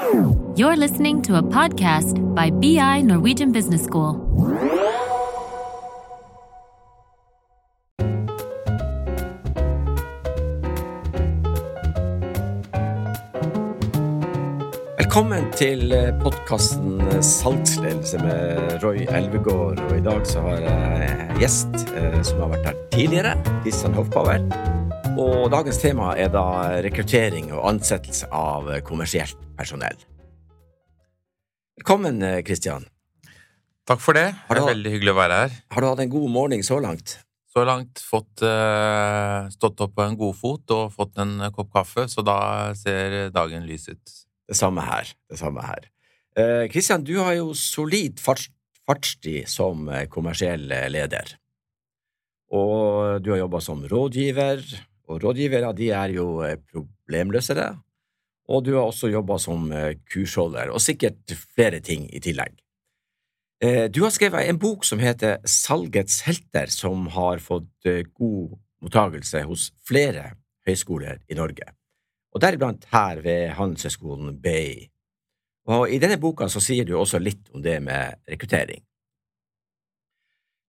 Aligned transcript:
You're 0.00 0.76
listening 0.76 1.20
to 1.22 1.36
a 1.36 1.42
podcast 1.42 2.34
by 2.34 2.48
BI 2.48 3.02
Norwegian 3.02 3.52
Business 3.52 3.84
School. 3.84 4.14
Velkommen 14.96 15.52
til 15.52 15.92
podkasten 16.22 17.02
Salgsledelse 17.20 18.18
med 18.18 18.80
Roy 18.82 19.04
Elvegård. 19.04 19.80
Og 19.90 19.96
i 19.98 20.00
dag 20.00 20.26
så 20.26 20.40
har 20.40 20.60
jeg 20.64 21.40
gjest 21.44 21.88
eh, 21.92 22.22
som 22.22 22.46
har 22.46 22.54
vært 22.56 22.72
her 22.72 22.84
tidligere, 22.96 23.36
Kristian 23.64 23.92
Hofbauer. 23.92 24.79
Og 25.18 25.48
dagens 25.50 25.80
tema 25.82 26.12
er 26.20 26.30
da 26.30 26.44
rekruttering 26.84 27.50
og 27.54 27.64
ansettelse 27.72 28.28
av 28.34 28.68
kommersielt 28.86 29.38
personell. 29.58 29.98
Velkommen, 31.80 32.22
Kristian. 32.46 32.86
Takk 33.88 34.02
for 34.04 34.14
det. 34.14 34.28
Har 34.46 34.60
Det 34.60 34.62
er 34.62 34.72
veldig 34.74 34.94
hyggelig 34.94 35.14
å 35.14 35.18
være 35.18 35.38
her. 35.42 35.58
Har 35.74 35.80
du 35.80 35.88
hatt 35.88 36.02
en 36.04 36.12
god 36.12 36.30
morgen 36.30 36.62
så 36.62 36.78
langt? 36.78 37.16
Så 37.50 37.64
langt 37.66 37.98
fått 37.98 38.44
uh, 38.46 39.48
stått 39.50 39.80
opp 39.82 39.96
på 39.96 40.04
en 40.06 40.18
god 40.18 40.36
fot 40.38 40.76
og 40.76 40.92
fått 40.94 41.18
en 41.18 41.48
kopp 41.56 41.72
kaffe, 41.74 42.06
så 42.06 42.22
da 42.22 42.70
ser 42.78 43.32
dagen 43.34 43.66
lys 43.66 43.88
ut. 43.90 44.18
Det 44.46 44.58
samme 44.58 44.84
her. 44.86 45.10
Det 45.30 45.38
samme 45.40 45.64
her. 45.66 45.90
Kristian, 46.36 46.68
Kristian, 46.70 47.04
du 47.04 47.18
har 47.18 47.34
jo 47.34 47.52
solid 47.58 48.20
farts, 48.22 48.48
fartstid 48.86 49.48
som 49.50 49.88
eh, 49.88 50.06
kommersiell 50.10 50.70
eh, 50.72 50.88
leder. 50.90 51.36
Og 52.50 53.20
du 53.22 53.32
har 53.34 53.42
jobba 53.44 53.60
som 53.62 53.82
rådgiver, 53.86 54.62
og 55.10 55.22
rådgivere 55.24 55.72
de 55.76 55.90
er 55.96 56.14
jo 56.14 56.40
eh, 56.46 56.56
problemløsere. 56.72 57.68
Og 58.50 58.64
du 58.66 58.72
har 58.76 58.86
også 58.88 59.10
jobba 59.10 59.38
som 59.42 59.70
eh, 59.74 59.96
kursholder, 60.10 60.70
og 60.70 60.82
sikkert 60.82 61.34
flere 61.54 61.82
ting 61.84 62.06
i 62.14 62.22
tillegg. 62.22 62.54
Eh, 63.62 63.88
Du 63.90 64.02
har 64.06 64.14
skrevet 64.14 64.48
en 64.48 64.58
bok 64.58 64.86
som 64.88 65.02
heter 65.02 65.38
Salgets 65.44 66.22
helter, 66.26 66.70
som 66.70 67.10
har 67.16 67.42
fått 67.42 67.90
god 68.14 68.56
mottagelse 68.80 69.42
hos 69.44 69.70
flere 69.84 70.30
høyskoler 70.66 71.20
i 71.28 71.36
Norge 71.36 71.74
og 72.30 72.42
deriblant 72.42 72.86
her 72.92 73.20
ved 73.24 73.50
Handelshøyskolen 73.58 74.36
BI. 74.42 74.86
Og 75.70 75.90
I 75.92 75.98
denne 76.02 76.18
boka 76.20 76.48
så 76.50 76.62
sier 76.62 76.86
du 76.86 76.96
også 76.98 77.20
litt 77.22 77.50
om 77.54 77.62
det 77.62 77.76
med 77.82 78.20
rekruttering. 78.30 78.82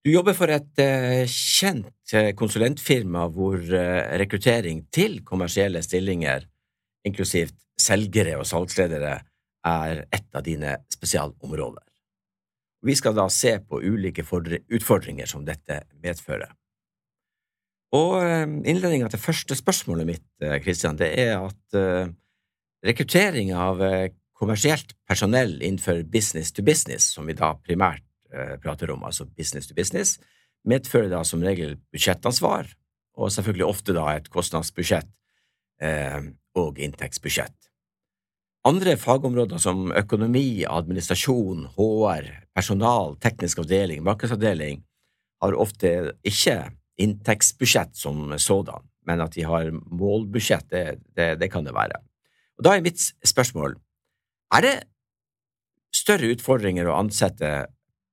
Du 0.01 0.09
jobber 0.09 0.33
for 0.33 0.49
et 0.49 0.81
eh, 0.81 1.27
kjent 1.29 2.13
eh, 2.17 2.31
konsulentfirma 2.37 3.27
hvor 3.35 3.59
eh, 3.61 4.15
rekruttering 4.17 4.87
til 4.89 5.19
kommersielle 5.27 5.83
stillinger, 5.85 6.47
inklusivt 7.05 7.53
selgere 7.77 8.39
og 8.39 8.47
salgsledere, 8.49 9.19
er 9.69 10.01
et 10.09 10.25
av 10.33 10.41
dine 10.45 10.73
spesialområder. 10.89 11.85
Vi 12.81 12.95
skal 12.97 13.13
da 13.13 13.27
se 13.29 13.59
på 13.61 13.77
ulike 13.77 14.25
utfordringer 14.25 15.29
som 15.29 15.45
dette 15.45 15.83
medfører. 16.01 16.49
Og 17.93 18.15
innledninga 18.65 19.11
til 19.11 19.21
første 19.21 19.53
spørsmålet 19.59 20.07
mitt, 20.07 20.25
Christian, 20.63 20.97
det 20.97 21.11
er 21.19 21.35
at 21.43 21.77
rekruttering 22.87 23.51
av 23.53 23.83
kommersielt 24.33 24.95
personell 25.05 25.59
innenfor 25.59 26.01
business 26.09 26.55
to 26.55 26.65
business, 26.65 27.11
som 27.13 27.29
vi 27.29 27.37
da 27.37 27.51
primært 27.61 28.07
prater 28.63 28.91
om, 28.93 29.03
altså 29.03 29.25
business 29.37 29.67
to 29.67 29.75
business, 29.77 30.19
medfører 30.67 31.09
da 31.11 31.23
som 31.27 31.43
regel 31.43 31.77
budsjettansvar, 31.93 32.69
og 33.17 33.33
selvfølgelig 33.33 33.67
ofte 33.67 33.95
da 33.95 34.05
et 34.15 34.29
kostnadsbudsjett 34.31 35.09
eh, 35.83 36.21
og 36.57 36.79
inntektsbudsjett. 36.79 37.57
Andre 38.67 38.93
fagområder 39.01 39.57
som 39.61 39.89
økonomi, 39.97 40.63
administrasjon, 40.69 41.65
HR, 41.77 42.27
personal, 42.53 43.15
teknisk 43.23 43.63
avdeling, 43.63 44.03
markedsavdeling 44.05 44.83
har 45.41 45.57
ofte 45.57 46.13
ikke 46.27 46.59
inntektsbudsjett 47.01 47.97
som 47.97 48.35
sådan, 48.37 48.85
men 49.09 49.23
at 49.23 49.33
de 49.33 49.47
har 49.49 49.71
målbudsjett, 49.73 50.67
det, 50.69 50.85
det, 51.17 51.33
det 51.41 51.49
kan 51.51 51.65
det 51.65 51.73
være. 51.73 51.97
Og 52.59 52.67
Da 52.67 52.75
er 52.75 52.85
mitt 52.85 53.01
spørsmål, 53.25 53.79
er 54.53 54.61
det 54.61 54.75
større 55.95 56.29
utfordringer 56.35 56.85
å 56.85 56.99
ansette 56.99 57.49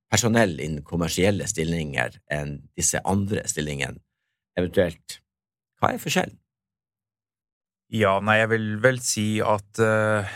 personell 0.08 0.56
innen 0.58 0.84
kommersielle 0.86 1.46
stillinger 1.50 2.18
enn 2.32 2.58
disse 2.78 3.00
andre 3.04 3.44
stillingene? 3.48 4.00
Eventuelt, 4.58 5.20
hva 5.78 5.92
er 5.94 6.02
forskjellen? 6.02 6.38
Ja, 7.94 8.18
nei, 8.20 8.40
jeg 8.42 8.50
vil 8.52 8.66
vel 8.84 8.98
si 9.00 9.28
at 9.40 9.80
eh, 9.80 10.32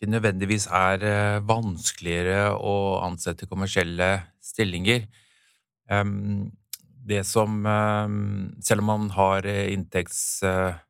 det 0.00 0.08
nødvendigvis 0.08 0.70
er 0.72 1.02
uh, 1.04 1.42
vanskeligere 1.44 2.54
å 2.56 3.02
ansette 3.04 3.48
kommersielle 3.50 4.08
stillinger. 4.40 5.04
Um, 5.90 6.48
det 7.10 7.24
som 7.26 7.66
em, 7.66 8.54
Selv 8.62 8.84
om 8.84 8.90
man 8.90 9.10
har 9.10 9.46
inntektsansvar, 9.48 10.80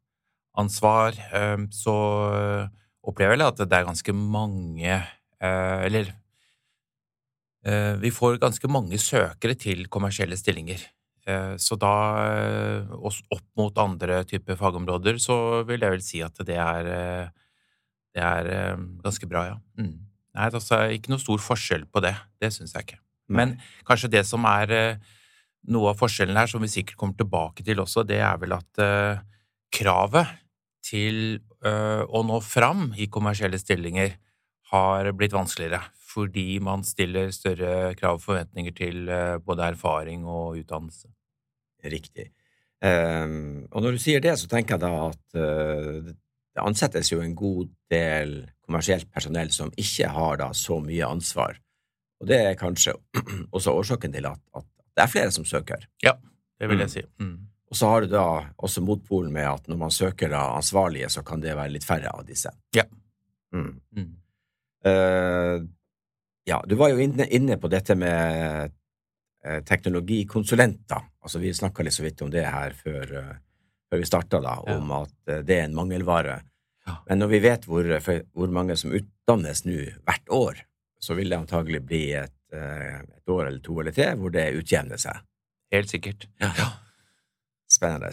inntektsansvar, 0.60 1.18
em, 1.32 1.68
så 1.72 1.96
eh, 2.34 2.68
opplever 3.06 3.38
jeg 3.38 3.46
at 3.46 3.62
det 3.62 3.78
er 3.78 3.86
ganske 3.88 4.12
mange 4.12 4.92
eh, 4.92 5.78
Eller 5.86 6.10
eh, 6.10 6.19
vi 7.60 8.08
får 8.08 8.38
ganske 8.40 8.68
mange 8.72 8.96
søkere 8.96 9.52
til 9.58 9.82
kommersielle 9.92 10.36
stillinger. 10.40 10.80
Eh, 11.28 11.56
Så 11.60 11.76
da, 11.78 11.92
eh, 12.32 12.86
opp 12.90 13.46
mot 13.56 13.76
andre 13.78 14.24
typer 14.24 14.56
fagområder, 14.56 15.18
så 15.20 15.64
vil 15.66 15.80
jeg 15.80 15.90
vel 15.90 16.02
si 16.02 16.22
at 16.22 16.34
det 16.46 16.56
er, 16.56 16.86
eh, 16.86 17.28
det 18.14 18.22
er 18.22 18.46
eh, 18.46 18.76
ganske 19.04 19.28
bra, 19.28 19.44
ja. 19.46 19.56
Mm. 19.78 19.98
Nei, 20.34 20.48
altså 20.48 20.78
ikke 20.94 21.10
noe 21.10 21.18
stor 21.22 21.38
forskjell 21.42 21.86
på 21.90 22.00
det. 22.00 22.14
Det 22.40 22.52
syns 22.54 22.72
jeg 22.72 22.86
ikke. 22.86 23.00
Men 23.30 23.60
kanskje 23.86 24.10
det 24.10 24.24
som 24.26 24.44
er 24.44 24.70
eh, 24.70 24.96
noe 25.68 25.90
av 25.92 25.98
forskjellen 25.98 26.36
her, 26.36 26.46
som 26.50 26.62
vi 26.62 26.70
sikkert 26.70 26.96
kommer 26.96 27.18
tilbake 27.18 27.64
til 27.66 27.82
også, 27.82 28.06
det 28.06 28.20
er 28.24 28.38
vel 28.38 28.56
at 28.56 28.82
eh, 28.82 29.20
kravet 29.70 30.26
til 30.82 31.40
eh, 31.62 32.02
å 32.08 32.22
nå 32.26 32.40
fram 32.42 32.92
i 32.96 33.06
kommersielle 33.06 33.58
stillinger 33.60 34.16
har 34.72 35.10
blitt 35.12 35.34
vanskeligere, 35.34 35.82
fordi 36.10 36.58
man 36.62 36.82
stiller 36.86 37.30
større 37.34 37.94
krav 37.98 38.18
og 38.18 38.24
forventninger 38.24 38.74
til 38.76 39.08
eh, 39.08 39.38
både 39.44 39.68
erfaring 39.74 40.24
og 40.26 40.58
utdannelse. 40.60 41.08
Riktig. 41.84 42.30
Um, 42.80 43.66
og 43.70 43.82
når 43.84 43.96
du 43.96 44.00
sier 44.00 44.22
det, 44.24 44.32
så 44.40 44.48
tenker 44.48 44.76
jeg 44.76 44.82
da 44.82 44.90
at 45.10 45.36
uh, 45.36 46.10
det 46.56 46.62
ansettes 46.64 47.10
jo 47.12 47.20
en 47.20 47.34
god 47.36 47.68
del 47.92 48.32
kommersielt 48.64 49.08
personell 49.12 49.50
som 49.52 49.68
ikke 49.80 50.08
har 50.12 50.38
da 50.40 50.48
så 50.56 50.78
mye 50.82 51.04
ansvar. 51.08 51.58
Og 52.20 52.28
det 52.28 52.38
er 52.50 52.56
kanskje 52.60 52.94
også 53.56 53.74
årsaken 53.76 54.12
til 54.16 54.26
at, 54.28 54.40
at 54.56 54.66
det 54.96 55.04
er 55.04 55.12
flere 55.12 55.32
som 55.32 55.44
søker. 55.48 55.84
Ja, 56.04 56.16
det 56.60 56.68
vil 56.68 56.80
Mm. 56.80 56.84
jeg 56.86 56.90
si. 56.96 57.02
Mm. 57.20 57.36
Og 57.70 57.76
så 57.78 57.86
har 57.92 58.00
du 58.02 58.08
da 58.10 58.24
også 58.58 58.82
motpolen 58.82 59.32
med 59.32 59.46
at 59.46 59.68
når 59.70 59.76
man 59.78 59.92
søker 59.94 60.28
da 60.32 60.40
ansvarlige, 60.56 61.08
så 61.08 61.22
kan 61.22 61.40
det 61.40 61.52
være 61.56 61.70
litt 61.76 61.84
færre 61.86 62.10
av 62.12 62.24
disse. 62.26 62.50
Ja. 62.74 62.82
Mm. 63.54 63.76
Mm. 63.96 64.08
Eh, 64.90 65.60
ja, 66.44 66.64
du 66.66 66.74
var 66.74 66.92
jo 66.92 67.00
inne, 67.02 67.26
inne 67.28 67.56
på 67.60 67.68
dette 67.70 67.94
med 67.98 68.72
eh, 69.44 69.60
teknologikonsulenter. 69.66 71.08
Altså, 71.22 71.40
vi 71.42 71.52
snakka 71.54 71.84
litt 71.84 71.96
så 71.96 72.04
vidt 72.04 72.22
om 72.24 72.30
det 72.32 72.46
her 72.48 72.74
før, 72.76 73.12
uh, 73.12 73.34
før 73.90 74.00
vi 74.00 74.08
starta, 74.08 74.40
da, 74.40 74.56
Ja. 74.66 74.76
om 74.78 74.92
at 74.96 75.14
uh, 75.28 75.40
det 75.44 75.58
er 75.58 75.66
en 75.68 75.76
mangelvare. 75.76 76.40
Ja. 76.88 76.96
Men 77.08 77.20
når 77.20 77.32
vi 77.34 77.40
vet 77.44 77.66
hvor, 77.68 77.88
for, 78.00 78.22
hvor 78.32 78.52
mange 78.56 78.76
som 78.80 78.94
utdannes 78.96 79.64
nå 79.68 79.82
hvert 80.08 80.32
år, 80.32 80.62
så 81.00 81.16
vil 81.16 81.32
det 81.32 81.38
antagelig 81.38 81.82
bli 81.84 82.04
et, 82.16 82.36
uh, 82.56 83.00
et 83.04 83.34
år 83.34 83.46
eller 83.50 83.60
to 83.64 83.76
eller 83.80 83.96
tre 83.96 84.14
hvor 84.16 84.32
det 84.32 84.48
utjevner 84.56 85.00
seg. 85.00 85.20
Helt 85.70 85.92
sikkert. 85.92 86.26
Ja. 86.40 86.72
Spennende. 87.70 88.10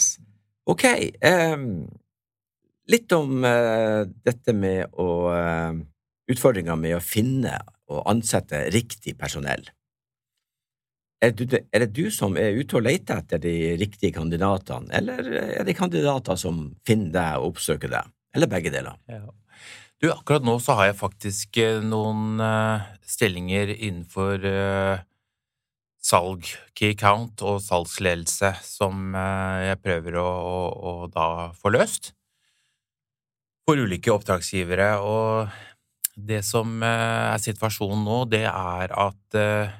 Ok, 0.67 0.83
Um, 1.23 1.87
litt 2.91 3.11
om 3.15 3.41
dette 3.41 4.53
med 4.53 4.93
å 4.93 5.07
Utfordringa 6.27 6.75
med 6.79 6.97
å 6.97 7.01
finne 7.03 7.55
og 7.91 8.03
ansette 8.11 8.67
riktig 8.73 9.15
personell. 9.19 9.65
Er, 11.23 11.33
det 11.33 11.87
du 11.97 12.11
som 12.13 12.35
er 12.37 12.59
ute 12.59 12.77
og 12.77 12.85
leter 12.85 13.23
etter 13.23 13.41
de 13.41 13.73
riktige 13.79 14.13
kandidatene, 14.13 14.91
eller 14.99 15.31
er 15.57 15.65
det 15.65 15.77
kandidater 15.77 16.37
som 16.37 16.67
finner 16.85 17.09
deg 17.15 17.41
og 17.41 17.55
oppsøker 17.55 17.89
deg, 17.89 18.11
eller 18.37 18.51
begge 18.51 18.73
deler? 18.73 18.99
Ja. 19.09 19.23
Du, 19.97 20.11
akkurat 20.13 20.45
nå 20.45 20.59
så 20.61 20.75
har 20.77 20.91
jeg 20.91 20.99
faktisk 20.99 21.57
eh, 21.57 21.79
noen 21.81 22.37
eh, 22.43 22.83
stillinger 23.01 23.71
innenfor 23.73 24.43
eh, 24.45 24.99
salg, 26.05 26.45
key 26.77 26.93
count 26.93 27.41
og 27.41 27.57
salgsledelse 27.65 28.51
som 28.61 29.17
jeg 29.17 29.79
prøver 29.81 30.19
å, 30.21 30.27
å, 30.27 30.61
å 30.77 30.93
da 31.09 31.25
få 31.57 31.73
løst 31.73 32.11
for 33.65 33.81
ulike 33.81 34.13
oppdragsgivere. 34.13 34.91
Og 35.01 35.49
det 36.17 36.41
som 36.45 36.81
eh, 36.81 37.33
er 37.33 37.41
situasjonen 37.41 38.05
nå, 38.07 38.21
det 38.31 38.45
er 38.49 38.93
at 38.97 39.37
eh, 39.37 39.75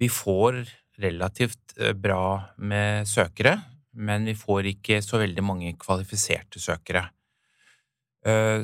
vi 0.00 0.08
får 0.08 0.62
relativt 1.00 1.76
eh, 1.78 1.92
bra 1.92 2.54
med 2.56 3.08
søkere, 3.08 3.58
men 4.00 4.24
vi 4.30 4.36
får 4.38 4.70
ikke 4.74 5.00
så 5.04 5.20
veldig 5.20 5.44
mange 5.44 5.74
kvalifiserte 5.80 6.62
søkere. 6.62 7.10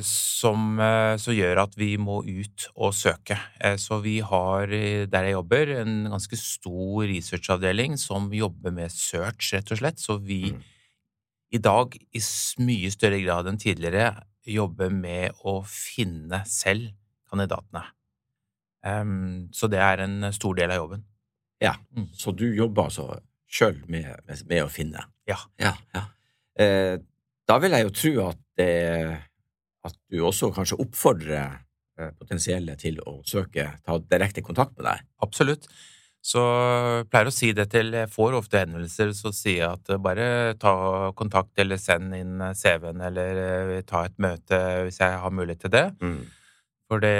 som, 0.05 0.77
så 1.17 1.33
gjør 1.33 1.63
at 1.63 1.73
vi 1.79 1.95
må 1.97 2.19
ut 2.21 2.67
og 2.75 2.91
søke. 2.93 3.33
Så 3.81 3.97
vi 4.03 4.19
har 4.21 4.69
der 4.69 5.25
jeg 5.25 5.33
jobber, 5.33 5.71
en 5.81 5.95
ganske 6.11 6.37
stor 6.37 7.07
researchavdeling 7.09 7.97
som 7.97 8.29
jobber 8.29 8.71
med 8.71 8.93
search, 8.93 9.55
rett 9.55 9.73
og 9.73 9.81
slett. 9.81 9.97
Så 9.97 10.19
vi 10.21 10.53
Mm. 10.53 10.61
i 11.51 11.57
dag 11.57 11.97
i 11.97 12.21
mye 12.61 12.91
større 12.93 13.19
grad 13.25 13.49
enn 13.49 13.57
tidligere 13.57 14.13
jobber 14.47 14.89
med 14.93 15.35
å 15.45 15.59
finne 15.67 16.43
selv 16.49 16.89
kandidatene. 17.29 17.83
Um, 18.85 19.49
Så 19.51 19.67
det 19.69 19.79
er 19.83 20.03
en 20.05 20.31
stor 20.33 20.55
del 20.55 20.71
av 20.71 20.77
jobben. 20.83 21.03
Ja, 21.61 21.73
Mm. 21.95 22.07
så 22.13 22.31
du 22.35 22.45
jobber 22.55 22.83
altså 22.87 23.19
sjøl 23.49 23.79
med, 23.89 24.05
med, 24.27 24.43
med 24.47 24.63
å 24.63 24.69
finne? 24.69 25.03
Ja. 25.27 25.37
ja, 25.59 25.73
ja. 25.95 26.03
Eh, 26.59 26.97
da 27.47 27.57
vil 27.59 27.71
jeg 27.71 27.83
jo 27.87 27.89
tro 27.95 28.11
at, 28.29 28.37
det, 28.57 29.19
at 29.83 29.95
du 30.11 30.19
også 30.21 30.51
kanskje 30.53 30.77
oppfordrer 30.83 31.57
eh, 31.97 32.11
potensielle 32.19 32.75
til 32.77 32.99
å 33.01 33.21
søke, 33.25 33.71
ta 33.83 33.97
direkte 33.99 34.43
kontakt 34.45 34.77
med 34.77 34.85
deg. 34.85 35.03
Absolutt. 35.25 35.67
Så 36.25 36.41
jeg 36.41 37.07
pleier 37.11 37.29
å 37.29 37.33
si 37.33 37.51
det 37.55 37.67
til 37.71 37.93
Jeg 37.95 38.09
får 38.11 38.35
ofte 38.39 38.59
henvendelser, 38.59 39.13
så 39.15 39.31
sier 39.35 39.61
jeg 39.61 39.69
at 39.69 39.91
eh, 39.93 40.01
bare 40.01 40.55
ta 40.59 40.73
kontakt 41.17 41.59
eller 41.61 41.79
send 41.79 42.15
inn 42.17 42.41
eh, 42.43 42.55
CV-en 42.57 43.03
eller 43.07 43.41
eh, 43.43 43.85
ta 43.87 44.03
et 44.07 44.17
møte 44.21 44.59
hvis 44.87 44.99
jeg 45.03 45.21
har 45.23 45.33
mulighet 45.33 45.65
til 45.67 45.73
det. 45.77 45.85
For 46.87 47.03
det, 47.03 47.15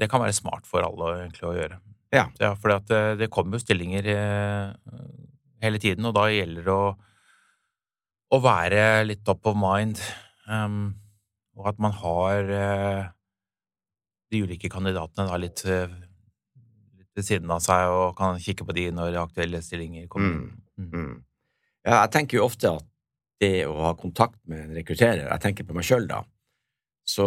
det 0.00 0.10
kan 0.12 0.20
være 0.24 0.36
smart 0.36 0.66
for 0.68 0.84
alle 0.84 1.12
egentlig 1.22 1.46
å 1.48 1.54
gjøre. 1.56 1.78
Ja. 2.12 2.26
Ja, 2.42 2.54
for 2.58 2.74
det, 2.88 2.98
det 3.20 3.30
kommer 3.32 3.56
jo 3.56 3.62
stillinger 3.62 4.08
hele 5.62 5.80
tiden, 5.80 6.08
og 6.08 6.16
da 6.16 6.26
gjelder 6.32 6.66
det 6.66 6.74
å, 6.74 6.90
å 8.34 8.40
være 8.44 8.82
litt 9.06 9.22
top 9.24 9.46
of 9.48 9.56
mind, 9.56 10.02
um, 10.50 10.90
og 11.56 11.70
at 11.70 11.80
man 11.80 11.94
har 11.96 12.50
uh, 12.50 13.00
de 14.32 14.42
ulike 14.44 14.68
kandidatene 14.72 15.28
da 15.30 15.38
litt, 15.40 15.64
litt 15.64 16.09
ved 17.16 17.26
siden 17.26 17.50
av 17.52 17.62
seg 17.64 17.90
og 17.92 18.16
kan 18.18 18.38
kikke 18.42 18.66
på 18.66 18.76
de 18.76 18.86
når 18.94 19.18
aktuelle 19.22 19.62
stillinger 19.64 20.06
kommer. 20.10 20.50
Mm. 20.78 20.90
Mm. 20.90 21.14
Ja, 21.86 22.02
jeg 22.02 22.12
tenker 22.14 22.40
jo 22.40 22.46
ofte 22.46 22.74
at 22.78 22.86
det 23.40 23.64
å 23.66 23.76
ha 23.80 23.94
kontakt 23.96 24.36
med 24.48 24.66
en 24.66 24.76
rekrutterer 24.76 25.24
Jeg 25.24 25.42
tenker 25.42 25.64
på 25.64 25.76
meg 25.76 25.86
sjøl, 25.88 26.06
da. 26.10 26.20
Så, 27.08 27.24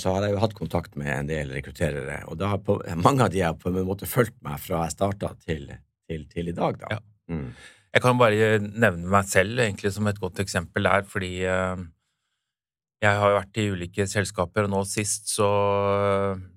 så 0.00 0.14
har 0.14 0.24
jeg 0.24 0.34
jo 0.34 0.40
hatt 0.42 0.56
kontakt 0.56 0.96
med 0.98 1.10
en 1.12 1.28
del 1.28 1.52
rekrutterere, 1.54 2.22
og 2.26 2.38
da 2.40 2.54
har 2.54 2.62
på, 2.64 2.80
mange 2.98 3.26
av 3.26 3.30
de 3.30 3.44
har 3.44 3.58
på 3.60 3.70
en 3.70 3.84
måte 3.86 4.08
fulgt 4.10 4.34
meg 4.42 4.58
fra 4.62 4.86
jeg 4.86 4.96
starta 4.96 5.34
til, 5.44 5.68
til, 6.10 6.24
til 6.32 6.50
i 6.50 6.56
dag, 6.56 6.80
da. 6.80 6.96
Ja. 6.96 7.02
Mm. 7.30 7.52
Jeg 7.90 8.02
kan 8.04 8.18
bare 8.18 8.48
nevne 8.62 9.10
meg 9.10 9.28
selv 9.30 9.60
egentlig 9.62 9.92
som 9.94 10.08
et 10.10 10.18
godt 10.22 10.40
eksempel 10.42 10.86
der, 10.86 11.06
fordi 11.10 11.32
eh, 11.46 11.84
jeg 13.00 13.16
har 13.16 13.30
jo 13.32 13.36
vært 13.38 13.58
i 13.60 13.68
ulike 13.72 14.04
selskaper, 14.10 14.66
og 14.66 14.74
nå 14.74 14.80
sist 14.88 15.30
så 15.32 15.48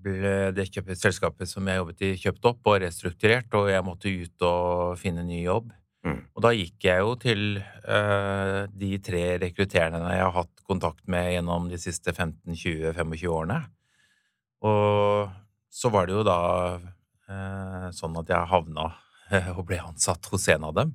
ble 0.04 0.50
det 0.56 0.66
selskapet 1.00 1.48
som 1.48 1.68
jeg 1.69 1.80
jobbet 1.80 2.04
i, 2.04 2.10
kjøpt 2.19 2.50
opp 2.50 2.68
og 2.68 2.81
restrukturert, 2.84 3.48
og 3.56 3.69
jeg 3.72 3.86
måtte 3.88 4.12
ut 4.12 4.45
og 4.50 4.98
finne 5.00 5.24
ny 5.24 5.40
jobb. 5.45 5.72
Mm. 6.04 6.18
Og 6.36 6.44
da 6.44 6.51
gikk 6.51 6.84
jeg 6.84 7.00
jo 7.00 7.13
til 7.16 7.45
uh, 7.63 8.68
de 8.75 8.90
tre 9.00 9.22
rekruttererne 9.40 10.01
jeg 10.12 10.25
har 10.25 10.36
hatt 10.36 10.66
kontakt 10.68 11.06
med 11.07 11.30
gjennom 11.31 11.69
de 11.72 11.80
siste 11.80 12.12
15-20-25 12.12 13.24
årene. 13.31 13.62
Og 14.68 15.31
så 15.72 15.92
var 15.94 16.10
det 16.10 16.18
jo 16.18 16.25
da 16.28 16.42
uh, 16.75 17.88
sånn 17.95 18.19
at 18.19 18.34
jeg 18.36 18.51
havna 18.51 18.90
og 19.56 19.63
ble 19.69 19.80
ansatt 19.80 20.28
hos 20.34 20.50
en 20.51 20.68
av 20.68 20.75
dem. 20.81 20.92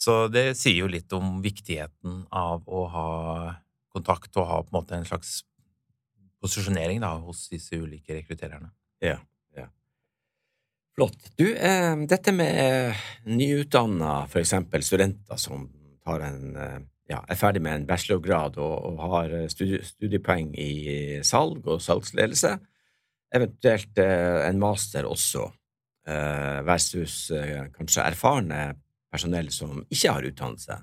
Så 0.00 0.24
det 0.32 0.54
sier 0.56 0.80
jo 0.80 0.88
litt 0.90 1.12
om 1.16 1.36
viktigheten 1.44 2.24
av 2.32 2.64
å 2.64 2.86
ha 2.90 3.10
kontakt 3.94 4.36
og 4.40 4.48
ha 4.50 4.62
på 4.62 4.72
en 4.72 4.78
måte 4.80 4.96
en 4.98 5.06
slags 5.08 5.42
posisjonering 6.44 7.00
da, 7.04 7.14
hos 7.24 7.46
disse 7.52 7.78
ulike 7.78 8.18
rekruttererne. 8.18 8.68
Ja, 9.04 9.18
ja. 9.56 9.68
Flott. 10.96 11.30
Du, 11.38 11.46
eh, 11.54 11.94
dette 12.10 12.34
med 12.36 12.98
nyutdanna, 13.24 14.24
for 14.30 14.42
eksempel 14.42 14.84
studenter 14.84 15.40
som 15.40 15.68
en, 16.04 16.56
eh, 16.56 16.78
ja, 17.08 17.22
er 17.28 17.40
ferdig 17.40 17.62
med 17.64 17.78
en 17.78 17.88
bachelorgrad 17.88 18.58
og, 18.60 18.76
og 18.90 19.02
har 19.08 19.32
eh, 19.40 19.48
studie, 19.48 19.80
studiepoeng 19.84 20.52
i 20.60 21.20
salg 21.24 21.66
og 21.66 21.82
salgsledelse, 21.82 22.56
eventuelt 23.34 23.98
eh, 23.98 24.44
en 24.48 24.60
master 24.60 25.08
også, 25.08 25.48
eh, 26.08 26.60
versus 26.66 27.30
eh, 27.34 27.70
kanskje 27.74 28.04
erfarne 28.04 28.74
personell 29.14 29.50
som 29.54 29.80
ikke 29.88 30.12
har 30.12 30.28
utdannelse. 30.28 30.80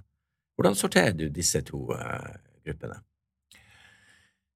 Hvordan 0.57 0.77
sorterer 0.77 1.13
du 1.17 1.27
disse 1.29 1.61
to 1.67 1.85
eh, 1.95 2.33
gruppene? 2.65 3.01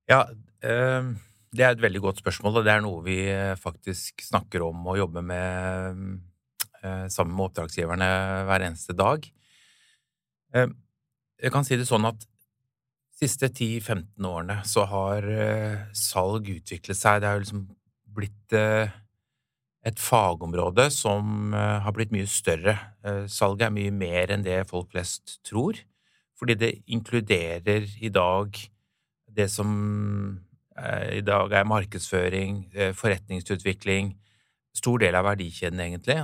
Ja, 0.09 0.21
eh, 0.61 1.13
det 1.55 1.63
er 1.63 1.75
et 1.75 1.83
veldig 1.83 2.01
godt 2.03 2.21
spørsmål, 2.21 2.59
og 2.59 2.67
det 2.67 2.73
er 2.73 2.83
noe 2.83 3.01
vi 3.05 3.19
eh, 3.31 3.55
faktisk 3.59 4.25
snakker 4.25 4.65
om 4.65 4.85
og 4.91 4.99
jobber 4.99 5.23
med 5.25 6.01
eh, 6.83 7.05
sammen 7.11 7.35
med 7.35 7.47
oppdragsgiverne 7.47 8.09
hver 8.49 8.67
eneste 8.67 8.95
dag. 8.97 9.25
Eh, 10.55 10.67
jeg 11.41 11.53
kan 11.53 11.67
si 11.67 11.79
det 11.79 11.87
sånn 11.87 12.07
at 12.09 12.19
de 12.25 13.23
siste 13.23 13.47
10-15 13.47 14.27
årene 14.27 14.59
så 14.67 14.85
har 14.91 15.25
eh, 15.31 15.87
salg 15.95 16.51
utviklet 16.51 16.99
seg. 16.99 17.23
Det 17.23 17.31
har 17.31 17.41
liksom 17.41 17.65
blitt 18.15 18.55
et 18.55 19.99
fagområde 19.99 20.85
som 20.93 21.51
har 21.51 21.91
blitt 21.93 22.13
mye 22.15 22.29
større. 22.31 22.77
Salget 23.27 23.65
er 23.67 23.73
mye 23.75 23.91
mer 23.91 24.31
enn 24.31 24.45
det 24.45 24.61
folk 24.69 24.93
flest 24.93 25.35
tror, 25.45 25.75
fordi 26.39 26.55
det 26.59 26.71
inkluderer 26.91 27.87
i 28.03 28.09
dag 28.11 28.57
det 29.35 29.47
som 29.51 29.71
eh, 30.79 31.17
i 31.19 31.23
dag 31.25 31.51
er 31.53 31.67
markedsføring, 31.67 32.65
eh, 32.73 32.93
forretningsutvikling, 32.95 34.13
stor 34.75 35.01
del 35.03 35.15
av 35.15 35.27
verdikjeden 35.27 35.81
egentlig. 35.83 36.21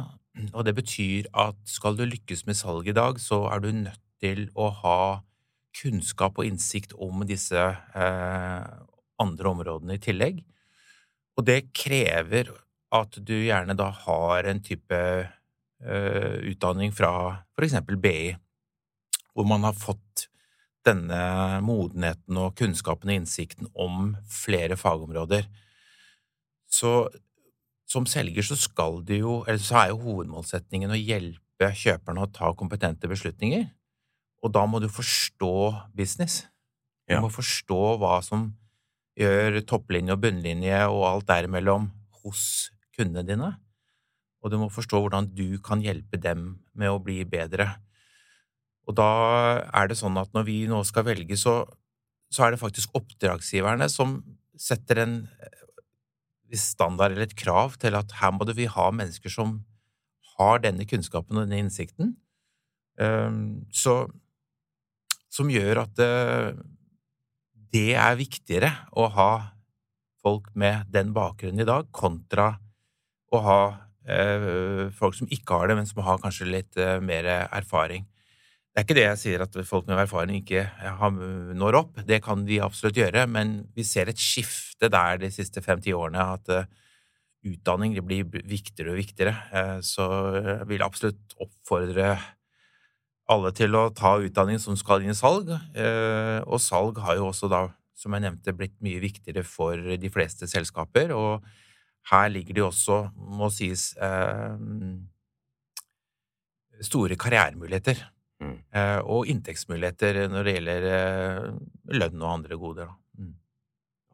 Og 0.54 0.64
det 0.66 0.76
betyr 0.78 1.28
at 1.36 1.58
skal 1.68 1.98
du 2.00 2.06
lykkes 2.08 2.46
med 2.48 2.56
salg 2.60 2.88
i 2.88 2.96
dag, 2.96 3.20
så 3.20 3.44
er 3.52 3.64
du 3.64 3.72
nødt 3.76 4.00
til 4.22 4.48
å 4.56 4.70
ha 4.82 5.02
kunnskap 5.76 6.40
og 6.40 6.48
innsikt 6.48 6.94
om 7.00 7.24
disse 7.28 7.60
eh, 7.60 8.72
andre 9.22 9.52
områdene 9.52 9.98
i 9.98 10.04
tillegg. 10.04 10.42
Og 11.40 11.48
det 11.48 11.72
krever 11.76 12.52
at 12.92 13.16
du 13.24 13.36
gjerne 13.40 13.76
da 13.80 13.88
har 14.06 14.48
en 14.48 14.60
type 14.64 14.98
utdanning 15.82 16.92
fra 16.94 17.10
for 17.56 17.66
eksempel 17.66 17.98
BI, 17.98 18.36
hvor 19.34 19.48
man 19.48 19.64
har 19.68 19.78
fått 19.78 20.28
denne 20.86 21.62
modenheten 21.66 22.38
og 22.42 22.56
kunnskapen 22.58 23.12
og 23.12 23.20
innsikten 23.22 23.70
om 23.78 24.16
flere 24.30 24.78
fagområder. 24.80 25.46
Så 26.72 27.10
som 27.92 28.08
selger 28.08 28.46
så 28.46 28.56
skal 28.60 29.02
du 29.06 29.14
jo, 29.18 29.34
eller 29.46 29.62
så 29.62 29.82
er 29.82 29.92
jo 29.92 30.00
hovedmålsetningen 30.06 30.94
å 30.94 31.00
hjelpe 31.00 31.72
kjøperne 31.78 32.24
å 32.24 32.32
ta 32.34 32.50
kompetente 32.58 33.10
beslutninger, 33.12 33.68
og 34.42 34.54
da 34.56 34.64
må 34.66 34.80
du 34.82 34.88
forstå 34.90 35.54
business. 35.94 36.48
Du 37.08 37.14
Ja. 37.16 37.22
må 37.22 37.30
forstå 37.30 38.00
hva 38.00 38.24
som 38.24 38.56
gjør 39.20 39.60
topplinje 39.68 40.14
og 40.16 40.22
bunnlinje 40.22 40.88
og 40.90 41.04
alt 41.06 41.28
derimellom 41.28 41.92
hos 42.24 42.72
kundene 42.96 43.28
dine, 43.28 43.60
og 44.42 44.52
du 44.52 44.58
må 44.58 44.72
forstå 44.72 45.02
hvordan 45.02 45.36
du 45.36 45.60
kan 45.60 45.82
hjelpe 45.82 46.18
dem 46.18 46.64
med 46.74 46.90
å 46.90 47.04
bli 47.04 47.24
bedre. 47.26 47.76
Og 48.90 48.98
da 48.98 49.12
er 49.68 49.90
det 49.90 50.00
sånn 50.00 50.18
at 50.20 50.32
når 50.36 50.48
vi 50.48 50.58
nå 50.70 50.82
skal 50.88 51.06
velge, 51.08 51.38
så, 51.40 51.62
så 52.34 52.46
er 52.46 52.54
det 52.54 52.62
faktisk 52.62 52.96
oppdragsgiverne 52.98 53.88
som 53.92 54.20
setter 54.60 55.04
en 55.04 55.18
standard 56.58 57.14
eller 57.14 57.30
et 57.30 57.38
krav 57.38 57.78
til 57.80 57.96
at 57.96 58.12
her 58.20 58.34
må 58.36 58.48
vi 58.52 58.68
ha 58.68 58.90
mennesker 58.92 59.32
som 59.32 59.62
har 60.38 60.62
denne 60.64 60.88
kunnskapen 60.90 61.38
og 61.38 61.46
denne 61.46 61.62
innsikten, 61.62 62.16
ehm, 63.00 63.64
så, 63.72 64.06
som 65.32 65.52
gjør 65.52 65.84
at 65.86 65.96
det, 66.00 66.12
det 67.72 67.92
er 67.96 68.20
viktigere 68.20 68.72
å 68.92 69.08
ha 69.16 69.32
folk 70.22 70.52
med 70.54 70.90
den 70.94 71.14
bakgrunnen 71.16 71.64
i 71.64 71.68
dag, 71.68 71.88
kontra 71.96 72.54
å 73.32 73.42
ha 73.46 73.62
eh, 74.06 74.90
folk 74.94 75.16
som 75.18 75.30
ikke 75.32 75.58
har 75.58 75.72
det, 75.72 75.78
men 75.80 75.90
som 75.90 76.04
har 76.06 76.22
kanskje 76.22 76.50
litt 76.50 76.78
eh, 76.78 77.00
mer 77.04 77.28
erfaring. 77.48 78.06
Det 78.72 78.80
er 78.80 78.86
ikke 78.86 78.96
det 78.96 79.04
jeg 79.04 79.20
sier 79.20 79.42
at 79.44 79.56
folk 79.68 79.88
med 79.90 80.00
erfaring 80.00 80.38
ikke 80.40 80.62
når 81.60 81.78
opp, 81.82 81.98
det 82.08 82.22
kan 82.24 82.46
de 82.48 82.62
absolutt 82.64 82.96
gjøre, 83.02 83.26
men 83.28 83.66
vi 83.76 83.84
ser 83.84 84.08
et 84.08 84.22
skifte 84.22 84.88
der 84.88 85.20
de 85.20 85.28
siste 85.34 85.60
fem-ti 85.64 85.92
årene, 85.92 86.24
at 86.38 86.52
eh, 86.56 86.70
utdanning 87.52 87.98
blir 88.06 88.30
viktigere 88.48 88.94
og 88.94 89.02
viktigere. 89.02 89.34
Eh, 89.52 89.80
så 89.84 90.06
jeg 90.38 90.70
vil 90.70 90.86
absolutt 90.86 91.36
oppfordre 91.44 92.14
alle 93.32 93.52
til 93.56 93.76
å 93.76 93.90
ta 93.96 94.14
utdanning 94.24 94.60
som 94.60 94.80
skal 94.80 95.04
inn 95.04 95.12
i 95.12 95.20
salg, 95.20 95.52
eh, 95.52 96.40
og 96.48 96.64
salg 96.64 97.04
har 97.04 97.20
jo 97.20 97.28
også 97.28 97.52
da, 97.52 97.66
som 97.98 98.16
jeg 98.16 98.24
nevnte, 98.24 98.56
blitt 98.56 98.78
mye 98.84 99.04
viktigere 99.04 99.44
for 99.48 99.76
de 100.00 100.14
fleste 100.14 100.48
selskaper, 100.48 101.12
og 101.12 101.44
her 102.12 102.32
ligger 102.32 102.58
det 102.58 102.66
også, 102.66 103.04
må 103.36 103.52
sies, 103.54 103.92
eh, 104.00 104.56
store 106.82 107.20
karrieremuligheter. 107.20 108.00
Mm. 108.42 108.58
Eh, 108.74 109.00
og 109.06 109.30
inntektsmuligheter 109.30 110.26
når 110.32 110.48
det 110.48 110.58
gjelder 110.58 110.90
eh, 110.90 111.48
lønn 111.94 112.22
og 112.24 112.34
andre 112.34 112.58
goder. 112.58 112.92
Mm. 113.20 113.36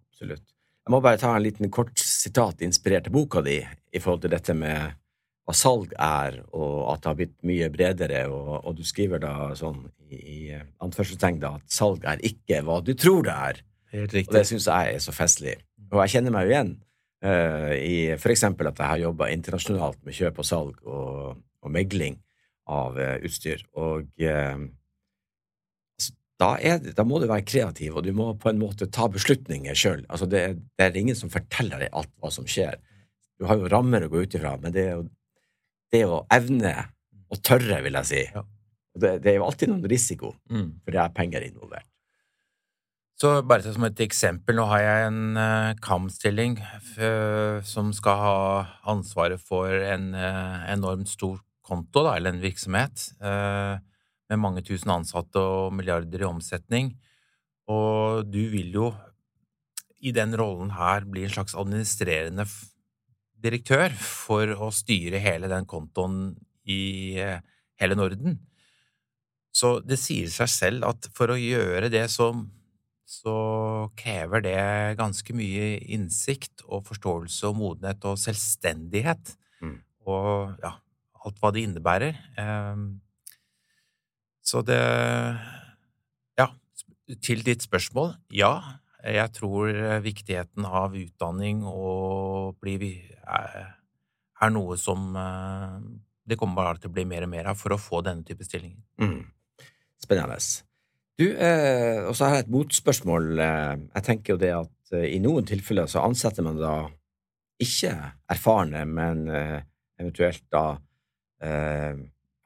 absolutt. 0.04 0.46
Jeg 0.88 0.94
må 0.94 1.02
bare 1.04 1.20
ta 1.20 1.34
en 1.36 1.44
liten 1.44 1.72
kort 1.72 2.00
sitat 2.00 2.64
inspirert 2.64 3.08
til 3.08 3.16
boka 3.16 3.44
di 3.44 3.58
i 3.60 4.00
forhold 4.00 4.24
til 4.24 4.32
dette 4.32 4.56
med 4.56 4.96
hva 5.48 5.56
salg 5.56 5.94
er, 5.96 6.42
og 6.52 6.92
at 6.92 7.04
det 7.04 7.10
har 7.10 7.18
blitt 7.20 7.36
mye 7.48 7.68
bredere, 7.72 8.26
og, 8.28 8.66
og 8.68 8.76
du 8.76 8.84
skriver 8.88 9.22
da 9.24 9.54
sånn 9.56 9.86
i, 10.12 10.18
i 10.18 10.40
anførselstegn 10.84 11.40
da 11.40 11.54
at 11.60 11.72
salg 11.72 12.04
er 12.08 12.24
ikke 12.28 12.60
hva 12.68 12.82
du 12.84 12.92
tror 13.00 13.24
det 13.28 13.36
er. 13.36 13.62
Helt 13.96 14.16
Og 14.26 14.36
det 14.36 14.44
syns 14.50 14.68
jeg 14.68 14.98
er 14.98 15.04
så 15.04 15.16
festlig. 15.16 15.56
Og 15.88 16.02
jeg 16.04 16.18
kjenner 16.18 16.36
meg 16.36 16.48
jo 16.48 16.52
igjen 16.52 16.74
uh, 17.24 17.72
i 17.80 17.98
for 18.20 18.34
eksempel 18.34 18.68
at 18.68 18.82
jeg 18.84 18.92
har 18.92 19.04
jobba 19.06 19.30
internasjonalt 19.32 20.02
med 20.04 20.18
kjøp 20.20 20.42
og 20.44 20.48
salg 20.48 20.82
og, 20.84 21.40
og 21.64 21.72
megling 21.72 22.20
av 22.68 22.98
eh, 23.00 23.18
utstyr, 23.28 23.64
og 23.80 24.08
eh, 24.22 24.58
altså, 25.98 26.14
da, 26.42 26.50
er 26.60 26.82
det, 26.84 26.96
da 26.98 27.06
må 27.08 27.20
du 27.22 27.28
være 27.30 27.46
kreativ, 27.48 27.96
og 27.98 28.06
du 28.08 28.12
må 28.18 28.32
på 28.40 28.52
en 28.52 28.60
måte 28.62 28.90
ta 28.94 29.08
beslutninger 29.14 29.78
sjøl. 29.78 30.04
Altså, 30.10 30.28
det, 30.30 30.44
det 30.78 30.86
er 30.90 31.00
ingen 31.00 31.18
som 31.18 31.32
forteller 31.34 31.86
deg 31.86 31.96
alt 31.98 32.12
hva 32.22 32.32
som 32.34 32.48
skjer. 32.50 32.78
Du 33.40 33.46
har 33.50 33.60
jo 33.62 33.70
rammer 33.72 34.06
å 34.08 34.12
gå 34.12 34.24
ut 34.26 34.36
ifra, 34.38 34.56
men 34.62 34.74
det 34.76 34.84
er 34.88 34.96
jo 34.98 35.08
det 35.94 36.04
å 36.10 36.24
evne 36.34 36.74
og 37.32 37.42
tørre, 37.46 37.82
vil 37.86 37.96
jeg 38.02 38.08
si. 38.10 38.24
Ja. 38.34 38.42
Det, 38.98 39.12
det 39.22 39.30
er 39.32 39.36
jo 39.42 39.46
alltid 39.46 39.70
noen 39.70 39.86
risiko, 39.92 40.34
Mm. 40.50 40.72
for 40.84 40.96
det 40.96 41.00
er 41.04 41.12
penger 41.14 41.44
involvert. 41.46 41.86
Så 43.18 43.32
bare 43.50 43.66
som 43.74 43.82
et 43.88 44.00
eksempel, 44.06 44.54
nå 44.60 44.66
har 44.70 44.82
jeg 44.84 45.06
en 45.08 45.22
uh, 45.38 45.72
KAM-stilling 45.82 46.60
f- 46.62 47.64
som 47.66 47.90
skal 47.98 48.20
ha 48.22 48.36
ansvaret 48.94 49.42
for 49.42 49.70
en 49.74 50.12
uh, 50.14 50.66
enormt 50.70 51.10
stor 51.10 51.40
konto, 51.68 52.04
da, 52.06 52.16
eller 52.16 52.36
en 52.36 52.44
virksomhet, 52.44 53.10
eh, 53.20 53.76
med 54.28 54.42
mange 54.42 54.64
tusen 54.66 54.92
ansatte 54.94 55.40
og 55.40 55.76
milliarder 55.76 56.24
i 56.24 56.28
omsetning. 56.28 56.96
Og 57.72 58.28
du 58.28 58.42
vil 58.52 58.74
jo 58.76 58.90
i 60.04 60.14
den 60.16 60.36
rollen 60.38 60.72
her 60.78 61.08
bli 61.10 61.26
en 61.26 61.34
slags 61.34 61.56
administrerende 61.58 62.46
direktør 63.44 63.94
for 64.00 64.52
å 64.58 64.72
styre 64.74 65.22
hele 65.22 65.50
den 65.52 65.68
kontoen 65.70 66.36
i 66.68 67.18
eh, 67.22 67.42
hele 67.82 67.98
Norden. 67.98 68.40
Så 69.54 69.80
det 69.82 69.98
sier 70.02 70.30
seg 70.32 70.52
selv 70.54 70.88
at 70.90 71.10
for 71.18 71.34
å 71.34 71.40
gjøre 71.40 71.90
det 71.94 72.06
så 72.14 72.32
så 73.08 73.34
krever 73.96 74.44
det 74.44 74.64
ganske 75.00 75.32
mye 75.36 75.78
innsikt 75.96 76.66
og 76.68 76.84
forståelse 76.90 77.48
og 77.48 77.56
modenhet 77.56 78.04
og 78.10 78.20
selvstendighet. 78.20 79.32
Mm. 79.64 79.78
Og 80.12 80.58
ja, 80.60 80.74
alt 81.28 81.40
hva 81.42 81.52
det 81.54 81.68
innebærer. 81.68 82.18
Ehm, 82.40 82.88
Så 84.48 84.62
det 84.64 84.80
Ja, 86.38 86.48
til 87.22 87.44
ditt 87.44 87.62
spørsmål, 87.62 88.16
ja. 88.32 88.80
Jeg 89.04 89.32
tror 89.34 89.68
viktigheten 90.02 90.66
av 90.66 90.96
utdanning 90.96 91.64
og 91.64 92.58
bli 92.60 92.78
er, 93.28 93.76
er 94.42 94.50
noe 94.50 94.78
som 94.78 95.16
eh, 95.16 95.80
det 96.28 96.38
kommer 96.40 96.60
bare 96.60 96.82
til 96.82 96.92
å 96.92 96.96
bli 96.96 97.06
mer 97.08 97.24
og 97.24 97.32
mer 97.32 97.52
av 97.52 97.60
for 97.60 97.76
å 97.76 97.80
få 97.80 98.02
denne 98.06 98.26
type 98.28 98.44
stillinger. 98.44 98.82
Mm. 99.00 99.22
Spennende. 100.04 100.40
Du, 101.18 101.26
eh, 101.34 102.04
og 102.06 102.14
så 102.18 102.28
har 102.28 102.36
jeg 102.38 102.46
et 102.46 102.54
motspørsmål. 102.54 103.32
Eh, 103.40 103.78
jeg 103.96 104.06
tenker 104.06 104.36
jo 104.36 104.42
det 104.42 104.52
at 104.54 104.94
eh, 104.94 105.08
i 105.16 105.22
noen 105.24 105.48
tilfeller 105.48 105.88
så 105.90 106.04
ansetter 106.06 106.46
man 106.46 106.60
da 106.60 106.76
ikke 107.64 107.94
erfarne, 108.30 108.84
men 108.86 109.24
eh, 109.34 109.62
eventuelt 109.98 110.44
da 110.54 110.66
eh, 110.76 110.84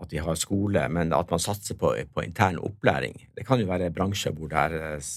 at 0.02 0.10
de 0.10 0.22
har 0.22 0.40
skole, 0.40 0.82
men 0.90 1.14
at 1.14 1.30
man 1.32 1.42
satser 1.42 1.78
på, 1.80 1.94
på 2.14 2.24
intern 2.26 2.58
opplæring. 2.60 3.14
Det 3.38 3.46
kan 3.48 3.62
jo 3.62 3.70
være 3.70 3.92
bransjer 3.94 4.34
hvor 4.36 4.54
er 4.58 4.76
eh, 4.80 5.12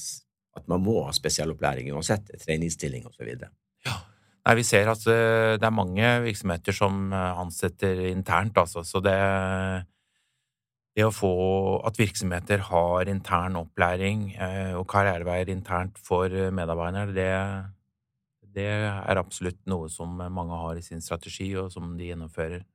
at 0.54 0.68
man 0.70 0.82
må 0.84 1.00
ha 1.06 1.14
spesialopplæring 1.14 1.90
uansett, 1.94 2.30
treningsstilling 2.44 3.06
osv. 3.08 3.32
Nei, 4.44 4.54
vi 4.58 4.64
ser 4.66 4.90
at 4.92 5.06
eh, 5.10 5.56
det 5.58 5.66
er 5.66 5.74
mange 5.74 6.10
virksomheter 6.26 6.76
som 6.76 7.08
eh, 7.12 7.40
ansetter 7.40 8.04
internt, 8.10 8.60
altså. 8.60 8.84
Så 8.86 9.00
det, 9.04 9.16
det 10.94 11.06
å 11.06 11.14
få 11.14 11.32
at 11.88 11.98
virksomheter 11.98 12.66
har 12.68 13.10
intern 13.10 13.56
opplæring 13.64 14.28
eh, 14.36 14.74
og 14.76 14.86
karriereveier 14.92 15.50
internt 15.54 15.98
for 15.98 16.28
eh, 16.28 16.52
medarbeidere, 16.54 17.16
det, 17.16 17.32
det 18.54 18.68
er 18.68 19.22
absolutt 19.22 19.62
noe 19.70 19.88
som 19.90 20.20
mange 20.20 20.60
har 20.60 20.78
i 20.78 20.84
sin 20.84 21.02
strategi, 21.02 21.50
og 21.58 21.72
som 21.72 21.96
de 21.98 22.12
gjennomfører. 22.12 22.68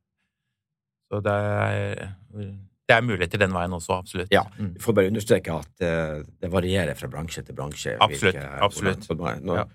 Så 1.10 1.20
det 1.25 1.34
er, 1.34 2.12
det 2.38 2.96
er 2.96 3.01
muligheter 3.06 3.42
den 3.42 3.54
veien 3.56 3.74
også, 3.74 3.98
absolutt. 4.00 4.30
Ja, 4.34 4.44
Mm. 4.60 4.74
Vi 4.75 4.80
får 4.84 4.94
bare 4.98 5.10
understreke 5.10 5.54
at 5.56 5.84
uh, 5.86 6.24
det 6.42 6.51
varierer 6.54 6.96
fra 6.98 7.08
bransje 7.10 7.44
til 7.48 7.56
bransje. 7.58 7.96
Absolutt, 8.01 8.36
hvilke- 8.36 8.62
absolutt. 8.68 9.08
Hvordan, 9.10 9.42
nå- 9.46 9.56
Ja. 9.58 9.66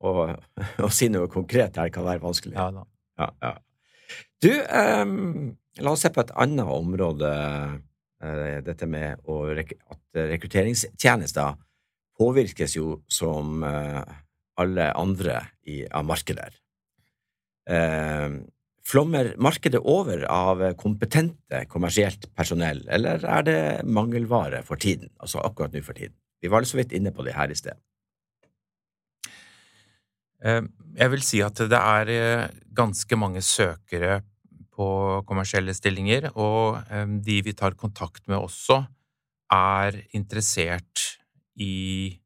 og, 0.00 0.38
å 0.86 0.90
si 0.92 1.08
noe 1.08 1.26
konkret 1.28 1.76
her 1.76 1.88
kan 1.90 2.04
være 2.06 2.20
vanskelig. 2.22 2.54
Ja. 2.54 2.70
Ja, 3.18 3.30
ja. 3.42 3.52
Du, 4.42 4.50
um, 4.52 5.56
la 5.80 5.90
oss 5.94 6.00
se 6.04 6.10
på 6.14 6.20
et 6.20 6.30
annet 6.36 6.66
område. 6.66 7.30
Uh, 8.24 8.60
dette 8.64 8.86
med 8.88 9.18
rek 9.58 9.72
at 9.90 9.98
rekrutteringstjenester 10.30 11.56
påvirkes 12.18 12.76
jo 12.76 13.00
som 13.10 13.62
uh, 13.66 14.02
alle 14.56 14.92
andre 14.96 15.40
i, 15.66 15.82
av 15.90 16.04
markeder. 16.06 16.54
Eh, 17.66 18.28
flommer 18.84 19.32
markedet 19.40 19.80
over 19.80 20.26
av 20.28 20.60
kompetente 20.80 21.64
kommersielt 21.72 22.28
personell, 22.36 22.82
eller 22.92 23.24
er 23.24 23.46
det 23.46 23.58
mangelvare 23.88 24.62
for 24.66 24.80
tiden? 24.80 25.10
Altså 25.18 25.40
akkurat 25.40 25.72
nå 25.72 25.82
for 25.84 25.96
tiden. 25.96 26.16
Vi 26.44 26.52
var 26.52 26.66
så 26.68 26.76
vidt 26.76 26.92
inne 26.92 27.12
på 27.14 27.24
det 27.24 27.36
her 27.36 27.50
i 27.50 27.56
sted. 27.56 27.78
Eh, 30.44 30.62
Jeg 30.94 31.10
vil 31.10 31.24
si 31.26 31.40
at 31.42 31.56
det 31.56 31.80
er 31.80 32.10
eh, 32.12 32.50
ganske 32.76 33.16
mange 33.16 33.40
søkere 33.42 34.20
på 34.74 34.86
kommersielle 35.26 35.74
stillinger, 35.74 36.28
og 36.36 36.82
eh, 36.90 37.06
de 37.24 37.40
vi 37.46 37.54
tar 37.56 37.78
kontakt 37.78 38.28
med 38.28 38.38
også, 38.38 38.84
er 39.54 40.02
interessert 40.12 41.18
i 41.56 42.20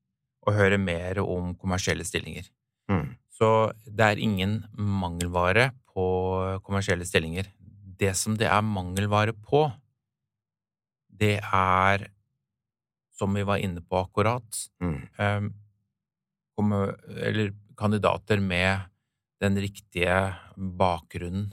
å 0.48 0.54
høre 0.56 0.78
mer 0.80 1.20
om 1.22 1.54
kommersielle 1.54 2.06
stillinger. 2.08 2.48
Mm. 2.90 3.14
Så 3.30 3.70
det 3.84 4.04
er 4.04 4.22
ingen 4.22 4.62
mangelvare 4.74 5.70
på 5.98 6.06
kommersielle 6.62 7.06
stillinger. 7.08 7.48
Det 7.98 8.14
som 8.14 8.36
det 8.38 8.46
er 8.46 8.62
mangelvare 8.62 9.34
på, 9.34 9.64
det 11.18 11.40
er, 11.42 12.04
som 13.18 13.34
vi 13.34 13.42
var 13.42 13.58
inne 13.58 13.82
på 13.82 14.04
akkurat, 14.04 14.60
Mm. 14.78 15.08
um, 15.18 15.48
eller 17.22 17.52
kandidater 17.78 18.40
med 18.40 18.86
den 19.40 19.58
riktige 19.58 20.34
bakgrunnen, 20.56 21.52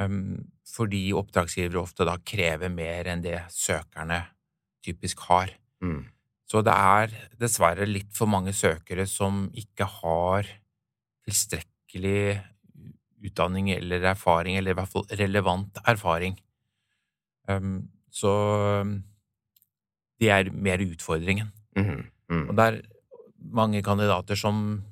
um, 0.00 0.44
fordi 0.68 1.12
oppdragsgivere 1.16 1.80
ofte 1.80 2.04
da 2.08 2.16
krever 2.18 2.72
mer 2.72 3.08
enn 3.12 3.24
det 3.24 3.42
søkerne 3.52 4.22
typisk 4.84 5.20
har. 5.28 5.52
Mm. 5.84 6.06
Så 6.48 6.62
det 6.64 6.72
er 6.72 7.12
dessverre 7.40 7.88
litt 7.88 8.12
for 8.16 8.30
mange 8.30 8.52
søkere 8.56 9.06
som 9.10 9.46
ikke 9.56 9.88
har 10.00 10.48
tilstrekkelig 11.26 12.40
utdanning 13.24 13.70
eller 13.70 14.02
erfaring, 14.12 14.56
eller 14.56 14.74
i 14.74 14.78
hvert 14.78 14.92
fall 14.92 15.06
relevant 15.18 15.78
erfaring. 15.86 16.36
Um, 17.48 17.88
så 18.10 18.32
um, 18.82 18.98
det 20.20 20.30
er 20.32 20.50
mer 20.52 20.78
utfordringen. 20.82 21.52
Mm. 21.76 22.04
Mm. 22.30 22.48
Og 22.48 22.56
det 22.56 22.66
er 22.66 22.82
mange 23.38 23.82
kandidater 23.82 24.36
som 24.36 24.82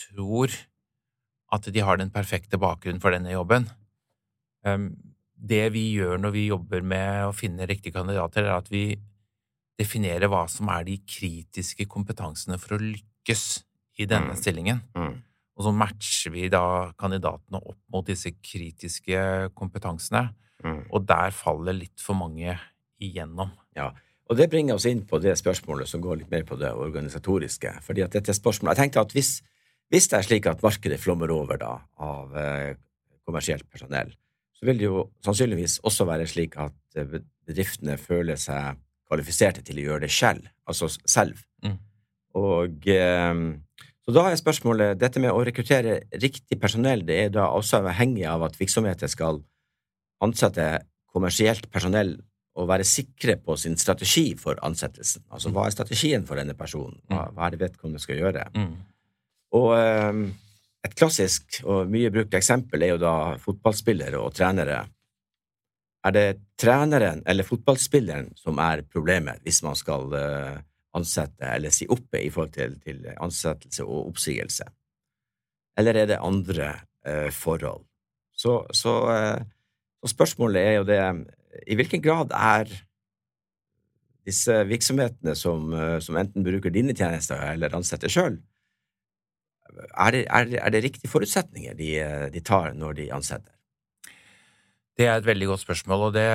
tror 0.00 0.50
at 1.52 1.68
de 1.72 1.80
har 1.84 1.96
den 2.00 2.10
perfekte 2.10 2.58
bakgrunnen 2.58 3.00
for 3.00 3.12
denne 3.14 3.32
jobben. 3.32 3.68
Um, 4.64 4.92
Det 5.42 5.72
vi 5.74 5.96
gjør 5.96 6.20
når 6.22 6.30
vi 6.36 6.46
jobber 6.46 6.82
med 6.86 7.24
å 7.26 7.32
finne 7.34 7.66
riktige 7.66 7.96
kandidater, 7.96 8.44
er 8.46 8.60
at 8.60 8.68
vi 8.70 8.94
definerer 9.78 10.28
hva 10.30 10.44
som 10.48 10.68
er 10.70 10.84
de 10.86 10.98
kritiske 11.02 11.88
kompetansene 11.90 12.58
for 12.62 12.76
å 12.76 12.78
lykkes 12.78 13.64
i 13.98 14.06
denne 14.06 14.36
Mm. 14.36 14.38
stillingen. 14.38 14.82
Og 15.62 15.68
så 15.68 15.72
matcher 15.78 16.32
vi 16.34 16.48
da 16.50 16.90
kandidatene 16.98 17.60
opp 17.62 17.78
mot 17.94 18.06
disse 18.08 18.32
kritiske 18.42 19.50
kompetansene, 19.54 20.32
Mm. 20.62 20.84
og 20.94 21.06
der 21.06 21.30
faller 21.34 21.72
litt 21.74 21.98
for 21.98 22.14
mange 22.14 22.58
igjennom. 23.00 23.50
Ja, 23.74 23.92
Og 24.30 24.36
det 24.38 24.48
bringer 24.48 24.74
oss 24.76 24.86
inn 24.86 25.02
på 25.04 25.18
det 25.20 25.34
spørsmålet 25.36 25.88
som 25.88 26.00
går 26.00 26.18
litt 26.20 26.30
mer 26.30 26.44
på 26.44 26.56
det 26.56 26.70
organisatoriske. 26.72 27.82
Fordi 27.82 28.02
at 28.04 28.12
dette 28.12 28.32
spørsmålet, 28.32 28.76
Jeg 28.78 28.84
tenkte 28.84 29.00
at 29.00 29.12
hvis, 29.12 29.42
hvis 29.90 30.06
det 30.08 30.18
er 30.18 30.22
slik 30.22 30.46
at 30.46 30.62
markedet 30.62 31.00
flommer 31.00 31.30
over 31.30 31.58
da, 31.58 31.80
av 31.98 32.36
eh, 32.36 32.74
kommersielt 33.26 33.68
personell, 33.68 34.14
så 34.54 34.64
vil 34.64 34.78
det 34.78 34.84
jo 34.84 35.10
sannsynligvis 35.24 35.80
også 35.82 36.06
være 36.06 36.26
slik 36.26 36.56
at 36.56 36.72
eh, 36.96 37.18
bedriftene 37.46 37.98
føler 37.98 38.36
seg 38.36 38.78
kvalifiserte 39.10 39.62
til 39.62 39.82
å 39.82 39.86
gjøre 39.88 40.00
det 40.06 40.10
selv. 40.10 40.46
Altså 40.66 40.88
selv. 41.04 41.42
Mm. 41.64 41.78
Og 42.34 42.86
eh, 42.88 43.34
så 44.02 44.14
da 44.16 44.24
er 44.28 44.38
spørsmålet 44.38 44.98
Dette 44.98 45.20
med 45.22 45.30
å 45.30 45.42
rekruttere 45.46 46.00
riktig 46.18 46.58
personell, 46.60 47.04
det 47.06 47.18
er 47.26 47.32
da 47.36 47.48
også 47.54 47.82
avhengig 47.82 48.26
av 48.28 48.42
at 48.48 48.58
virksomheter 48.58 49.10
skal 49.10 49.42
ansette 50.22 50.66
kommersielt 51.12 51.68
personell 51.70 52.16
og 52.58 52.68
være 52.68 52.84
sikre 52.84 53.38
på 53.40 53.56
sin 53.56 53.78
strategi 53.80 54.32
for 54.36 54.58
ansettelsen. 54.66 55.24
Altså, 55.32 55.52
hva 55.54 55.66
er 55.66 55.74
strategien 55.74 56.26
for 56.28 56.40
denne 56.40 56.56
personen? 56.58 56.98
Hva, 57.08 57.28
hva 57.32 57.46
er 57.46 57.54
det 57.54 57.62
vedkommende 57.62 58.02
skal 58.02 58.18
gjøre? 58.20 58.44
Mm. 58.56 58.74
Og 59.56 59.68
eh, 59.76 60.18
et 60.84 60.96
klassisk 60.98 61.62
og 61.62 61.90
mye 61.92 62.10
brukt 62.12 62.34
eksempel 62.36 62.84
er 62.84 62.94
jo 62.94 63.00
da 63.00 63.14
fotballspillere 63.40 64.20
og 64.20 64.34
trenere. 64.36 64.82
Er 66.02 66.16
det 66.16 66.26
treneren 66.60 67.22
eller 67.30 67.46
fotballspilleren 67.46 68.32
som 68.36 68.58
er 68.60 68.84
problemet 68.90 69.40
hvis 69.46 69.62
man 69.64 69.78
skal 69.78 70.12
eh, 70.18 70.60
ansette 70.96 71.48
eller 71.48 71.72
si 71.74 71.88
opp 71.90 72.14
i 72.18 72.28
forhold 72.32 72.54
til, 72.56 72.76
til 72.84 73.04
ansettelse 73.16 73.84
og 73.86 74.12
oppsigelse? 74.12 74.68
Eller 75.78 76.02
er 76.02 76.08
det 76.10 76.20
andre 76.20 76.72
eh, 77.06 77.30
forhold? 77.32 77.84
Så, 78.36 78.62
så, 78.76 78.94
eh, 79.12 79.44
så, 80.02 80.12
spørsmålet 80.12 80.62
er 80.62 80.74
jo 80.80 80.88
det 80.88 81.00
I 81.68 81.76
hvilken 81.76 82.02
grad 82.04 82.32
er 82.36 82.70
disse 84.26 84.54
virksomhetene 84.68 85.34
som, 85.36 85.72
eh, 85.74 85.98
som 86.00 86.16
enten 86.20 86.44
bruker 86.44 86.72
dine 86.72 86.94
tjenester 86.96 87.40
eller 87.52 87.74
ansetter 87.76 88.12
sjøl, 88.12 88.38
er, 89.72 90.22
er, 90.28 90.52
er, 90.60 90.68
det 90.70 90.82
riktige 90.84 91.08
forutsetninger 91.08 91.74
de, 91.74 91.90
de 92.34 92.40
tar 92.44 92.74
når 92.76 92.98
de 93.00 93.12
ansetter? 93.16 93.52
Det 94.98 95.06
er 95.08 95.16
et 95.16 95.26
veldig 95.26 95.46
godt 95.48 95.62
spørsmål, 95.62 96.02
og 96.10 96.12
det, 96.12 96.26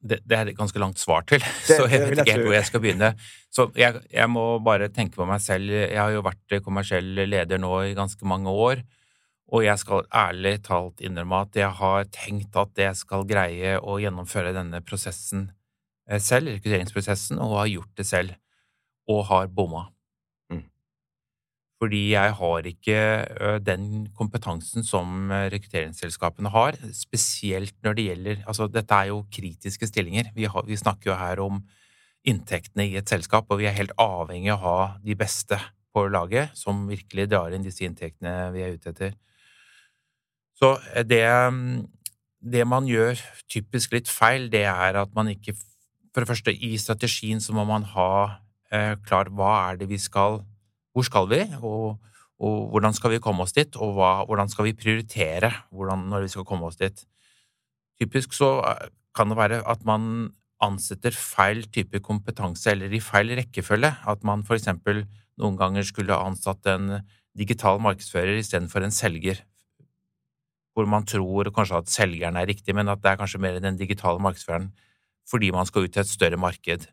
det, 0.00 0.20
det 0.28 0.36
er 0.36 0.50
et 0.50 0.58
ganske 0.58 0.80
langt 0.80 1.00
svar 1.00 1.24
til. 1.28 1.42
Det, 1.66 1.78
så 1.78 1.86
jeg 1.90 2.02
vet 2.02 2.20
ikke 2.20 2.36
helt 2.36 2.48
hvor 2.48 2.56
jeg 2.56 2.68
skal 2.68 2.82
begynne. 2.84 3.10
Så 3.52 3.68
jeg, 3.78 4.02
jeg, 4.12 4.28
må 4.30 4.44
bare 4.64 4.90
tenke 4.92 5.16
på 5.18 5.26
meg 5.28 5.42
selv. 5.44 5.72
Jeg 5.72 5.98
har 5.98 6.12
jo 6.14 6.24
vært 6.26 6.58
kommersiell 6.64 7.08
leder 7.26 7.60
nå 7.62 7.72
i 7.88 7.96
ganske 7.96 8.28
mange 8.28 8.52
år, 8.52 8.82
og 9.46 9.64
jeg 9.64 9.78
skal 9.82 10.06
ærlig 10.10 10.56
talt 10.66 11.02
innrømme 11.04 11.42
at 11.46 11.58
jeg 11.58 11.72
har 11.80 12.08
tenkt 12.14 12.58
at 12.58 12.82
jeg 12.82 12.98
skal 12.98 13.26
greie 13.28 13.76
å 13.78 13.98
gjennomføre 14.02 14.54
denne 14.56 14.82
prosessen 14.84 15.48
eh, 16.10 16.20
selv, 16.22 16.52
rekrutteringsprosessen, 16.56 17.38
og 17.42 17.60
har 17.62 17.74
gjort 17.76 18.00
det 18.02 18.08
selv, 18.08 18.40
og 19.10 19.28
har 19.30 19.52
bomma. 19.54 19.86
Fordi 21.76 22.02
jeg 22.14 22.32
har 22.38 22.66
ikke 22.70 23.00
den 23.60 24.06
kompetansen 24.16 24.84
som 24.86 25.28
rekrutteringsselskapene 25.52 26.48
har, 26.54 26.78
spesielt 26.96 27.74
når 27.84 27.98
det 27.98 28.06
gjelder 28.06 28.38
Altså, 28.48 28.68
dette 28.72 28.96
er 28.96 29.10
jo 29.10 29.26
kritiske 29.32 29.88
stillinger. 29.90 30.30
Vi, 30.34 30.46
har, 30.48 30.64
vi, 30.64 30.78
snakker 30.80 31.12
jo 31.12 31.18
her 31.20 31.42
om 31.44 31.60
inntektene 32.26 32.88
i 32.88 32.96
et 32.96 33.08
selskap, 33.08 33.50
og 33.50 33.60
vi 33.60 33.68
er 33.68 33.76
helt 33.76 33.92
avhengig 34.00 34.54
av 34.54 34.56
å 34.56 34.64
ha 34.64 34.88
de 35.04 35.18
beste 35.18 35.60
på 35.92 36.06
laget 36.12 36.56
som 36.56 36.86
virkelig 36.88 37.28
drar 37.30 37.52
inn 37.52 37.64
disse 37.64 37.84
inntektene 37.84 38.50
vi 38.56 38.64
er 38.64 38.74
ute 38.76 38.92
etter. 38.92 39.14
Så 40.56 40.72
det, 41.04 41.24
det 42.40 42.64
man 42.68 42.88
gjør 42.88 43.20
typisk 43.52 43.92
litt 43.92 44.08
feil, 44.08 44.48
det 44.52 44.64
er 44.68 45.02
at 45.02 45.16
man 45.16 45.32
ikke 45.32 45.56
For 46.16 46.24
det 46.24 46.30
første, 46.30 46.52
i 46.64 46.78
strategien 46.80 47.42
så 47.44 47.52
må 47.52 47.66
man 47.68 47.82
ha 47.92 48.12
eh, 48.72 48.94
klar 49.04 49.28
hva 49.28 49.50
er 49.66 49.76
det 49.76 49.90
vi 49.90 49.98
skal 50.00 50.38
hvor 50.96 51.04
skal 51.04 51.28
vi, 51.28 51.42
og, 51.60 51.98
og 52.40 52.70
hvordan 52.72 52.96
skal 52.96 53.12
vi 53.12 53.20
komme 53.20 53.44
oss 53.44 53.52
dit, 53.52 53.76
og 53.76 53.98
hva, 53.98 54.12
hvordan 54.24 54.48
skal 54.48 54.64
vi 54.70 54.76
prioritere 54.76 55.50
hvordan, 55.68 56.06
når 56.08 56.24
vi 56.24 56.32
skal 56.32 56.46
komme 56.48 56.70
oss 56.70 56.80
dit. 56.80 57.02
Typisk 58.00 58.32
så 58.36 58.54
eh, 58.64 58.88
kan 59.16 59.28
det 59.28 59.36
være 59.36 59.60
at 59.68 59.84
man 59.88 60.30
ansetter 60.64 61.12
feil 61.12 61.66
type 61.68 62.00
kompetanse 62.00 62.72
eller 62.72 62.92
i 62.96 63.02
feil 63.04 63.34
rekkefølge. 63.36 63.92
At 64.08 64.24
man 64.24 64.44
for 64.48 64.56
eksempel 64.56 65.04
noen 65.36 65.60
ganger 65.60 65.84
skulle 65.84 66.16
ansatt 66.16 66.64
en 66.72 67.02
digital 67.36 67.80
markedsfører 67.84 68.40
istedenfor 68.40 68.84
en 68.86 68.94
selger. 68.94 69.42
Hvor 70.72 70.88
man 70.88 71.04
tror 71.08 71.52
kanskje 71.52 71.82
at 71.82 71.92
selgeren 71.92 72.40
er 72.40 72.48
riktig, 72.48 72.72
men 72.76 72.88
at 72.88 73.04
det 73.04 73.12
er 73.12 73.20
kanskje 73.20 73.40
mer 73.40 73.60
den 73.60 73.76
digitale 73.76 74.20
markedsføreren 74.20 74.72
fordi 75.26 75.50
man 75.50 75.66
skal 75.66 75.84
ut 75.84 75.92
til 75.92 76.04
et 76.04 76.08
større 76.08 76.38
marked. 76.38 76.86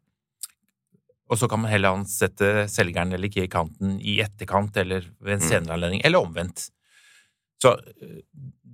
Og 1.33 1.39
så 1.41 1.49
kan 1.49 1.63
man 1.63 1.71
heller 1.71 1.95
ansette 1.97 2.67
selgeren 2.69 3.15
eller 3.15 3.31
key-kanten 3.33 3.97
i 3.97 4.19
etterkant 4.21 4.75
eller 4.77 5.07
ved 5.17 5.39
en 5.39 5.41
mm. 5.41 5.47
senere 5.49 5.77
anledning, 5.79 6.03
eller 6.05 6.21
omvendt. 6.21 6.67
Så 7.57 7.77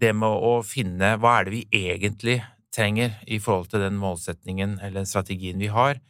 det 0.02 0.12
med 0.18 0.44
å 0.50 0.60
finne 0.66 1.14
hva 1.22 1.38
er 1.38 1.48
det 1.48 1.54
vi 1.54 1.86
egentlig 1.88 2.42
trenger 2.76 3.16
i 3.32 3.40
forhold 3.42 3.70
til 3.72 3.84
den 3.86 3.96
målsetningen 4.02 4.78
eller 4.86 5.08
strategien 5.08 5.62
vi 5.62 5.72
har, 5.72 6.02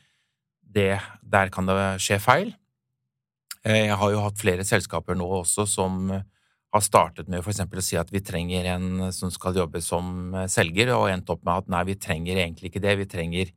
det, 0.59 0.99
der 1.21 1.53
kan 1.53 1.69
det 1.69 1.77
skje 2.03 2.19
feil. 2.21 2.51
Eh, 3.65 3.85
jeg 3.89 3.97
har 4.01 4.11
jo 4.13 4.25
hatt 4.25 4.41
flere 4.41 4.65
selskaper 4.67 5.17
nå 5.17 5.29
også 5.41 5.65
som 5.69 6.09
har 6.09 6.85
startet 6.85 7.29
med 7.29 7.41
eksempel 7.41 7.81
å 7.81 7.85
si 7.85 7.97
at 7.97 8.11
vi 8.13 8.21
trenger 8.21 8.67
en 8.75 9.09
som 9.15 9.31
skal 9.33 9.57
jobbe 9.57 9.81
som 9.81 10.35
selger, 10.51 10.93
og 10.93 11.09
endt 11.09 11.31
opp 11.33 11.41
med 11.41 11.63
at 11.63 11.71
nei, 11.73 11.85
vi 11.89 11.97
trenger 11.97 12.37
egentlig 12.37 12.69
ikke 12.69 12.83
det, 12.83 12.97
vi 12.99 13.09
trenger 13.09 13.53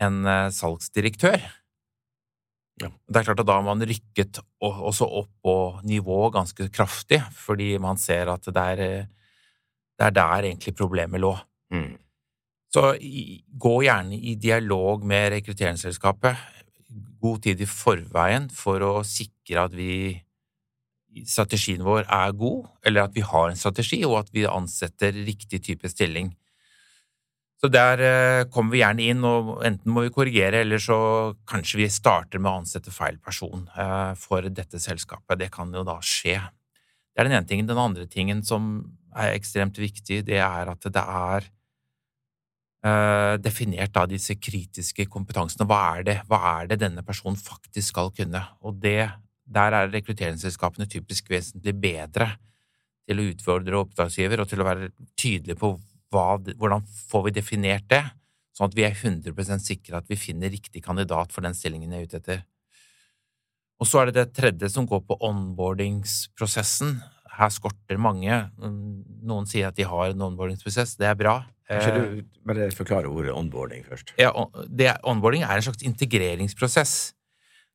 en 0.00 0.22
eh, 0.24 0.50
salgsdirektør. 0.54 1.42
Ja. 2.80 2.88
Det 2.88 3.20
er 3.20 3.26
klart 3.28 3.42
at 3.42 3.48
da 3.48 3.58
har 3.58 3.66
man 3.66 3.84
rykket 3.84 4.40
også 4.64 5.08
opp 5.20 5.32
på 5.44 5.56
nivå 5.88 6.22
ganske 6.32 6.70
kraftig, 6.72 7.20
fordi 7.36 7.74
man 7.82 8.00
ser 8.00 8.32
at 8.32 8.48
det 8.48 8.66
er, 8.74 9.10
det 10.00 10.06
er 10.06 10.16
der 10.16 10.48
egentlig 10.48 10.76
problemet 10.78 11.20
lå. 11.20 11.34
Mm. 11.74 11.92
Så 12.70 12.94
gå 13.60 13.74
gjerne 13.84 14.16
i 14.16 14.36
dialog 14.40 15.04
med 15.06 15.32
rekrutteringsselskapet 15.34 16.38
god 17.20 17.42
tid 17.44 17.60
i 17.60 17.68
forveien 17.68 18.48
for 18.54 18.82
å 18.84 18.92
sikre 19.06 19.66
at 19.66 19.76
vi 19.76 19.92
strategien 21.26 21.82
vår 21.84 22.04
er 22.06 22.34
god, 22.38 22.68
eller 22.86 23.08
at 23.08 23.16
vi 23.16 23.24
har 23.26 23.50
en 23.50 23.58
strategi, 23.58 23.98
og 24.06 24.20
at 24.22 24.30
vi 24.34 24.46
ansetter 24.46 25.16
riktig 25.26 25.62
type 25.66 25.90
stilling. 25.90 26.30
Så 27.60 27.68
der 27.68 28.00
eh, 28.00 28.46
kommer 28.48 28.72
vi 28.72 28.80
gjerne 28.80 29.04
inn, 29.12 29.24
og 29.26 29.58
enten 29.68 29.92
må 29.92 30.06
vi 30.06 30.12
korrigere, 30.14 30.62
eller 30.64 30.80
så 30.80 30.96
kanskje 31.48 31.82
vi 31.82 31.90
starter 31.92 32.40
med 32.40 32.48
å 32.48 32.62
ansette 32.62 32.92
feil 32.94 33.18
person 33.20 33.66
eh, 33.76 34.12
for 34.16 34.48
dette 34.48 34.80
selskapet. 34.80 35.36
Det 35.42 35.50
kan 35.52 35.72
jo 35.76 35.84
da 35.84 35.98
skje. 36.00 36.38
Det 36.40 37.20
er 37.20 37.28
den 37.28 37.36
ene 37.36 37.48
tingen. 37.50 37.68
Den 37.68 37.82
andre 37.82 38.06
tingen 38.08 38.40
som 38.48 38.78
er 39.12 39.34
ekstremt 39.34 39.76
viktig, 39.76 40.22
det 40.30 40.38
er 40.40 40.70
at 40.72 40.88
det 40.88 41.04
er 41.04 41.50
eh, 42.88 43.34
definert 43.44 43.92
da 43.92 44.06
disse 44.08 44.38
kritiske 44.40 45.04
kompetansene. 45.12 45.68
Hva 45.68 45.82
er 45.98 46.08
det, 46.08 46.16
hva 46.32 46.40
er 46.54 46.72
det 46.72 46.80
denne 46.80 47.04
personen 47.04 47.36
faktisk 47.36 47.92
skal 47.92 48.08
kunne? 48.16 48.40
Og 48.64 48.80
det, 48.80 49.02
der 49.44 49.76
er 49.82 49.92
rekrutteringsselskapene 49.92 50.88
typisk 50.88 51.28
vesentlig 51.28 51.76
bedre 51.76 52.32
til 53.04 53.20
å 53.20 53.30
utfordre 53.34 53.84
oppdragsgiver 53.84 54.40
og 54.40 54.48
til 54.48 54.64
å 54.64 54.70
være 54.70 54.92
tydelig 55.18 55.60
på 55.60 55.74
hva, 56.10 56.38
hvordan 56.58 56.86
får 57.10 57.26
vi 57.26 57.34
definert 57.38 57.86
det, 57.90 58.02
sånn 58.56 58.70
at 58.70 58.76
vi 58.76 58.86
er 58.86 58.96
100 58.96 59.62
sikre 59.62 60.00
at 60.00 60.10
vi 60.10 60.18
finner 60.18 60.52
riktig 60.52 60.82
kandidat 60.84 61.32
for 61.32 61.46
den 61.46 61.56
stillingen 61.56 61.92
jeg 61.94 62.02
er 62.02 62.10
ute 62.10 62.20
etter. 62.20 62.42
Og 63.80 63.88
så 63.88 64.02
er 64.02 64.10
det 64.10 64.18
det 64.18 64.34
tredje 64.36 64.68
som 64.74 64.84
går 64.88 65.00
på 65.08 65.16
onboardingsprosessen. 65.24 66.98
Her 67.38 67.52
skorter 67.54 67.96
mange. 67.96 68.42
Noen 68.60 69.48
sier 69.48 69.70
at 69.70 69.78
de 69.78 69.86
har 69.88 70.10
en 70.10 70.26
onboardingsprosess. 70.26 70.98
Det 71.00 71.08
er 71.08 71.16
bra. 71.16 71.38
Du 71.70 71.76
eh, 71.78 72.20
bare 72.44 72.66
forklare 72.74 73.08
ordet 73.08 73.32
onboarding 73.32 73.86
først? 73.86 74.12
Ja, 74.18 74.32
det, 74.66 74.90
Onboarding 75.06 75.46
er 75.46 75.54
en 75.54 75.64
slags 75.64 75.86
integreringsprosess. 75.86 76.94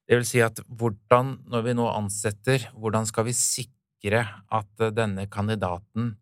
Det 0.06 0.20
vil 0.20 0.28
si 0.28 0.44
at 0.44 0.60
hvordan, 0.68 1.38
når 1.50 1.64
vi 1.66 1.76
nå 1.80 1.88
ansetter, 1.90 2.68
hvordan 2.76 3.08
skal 3.10 3.26
vi 3.30 3.34
sikre 3.34 4.26
at 4.54 4.86
denne 4.94 5.26
kandidaten 5.32 6.14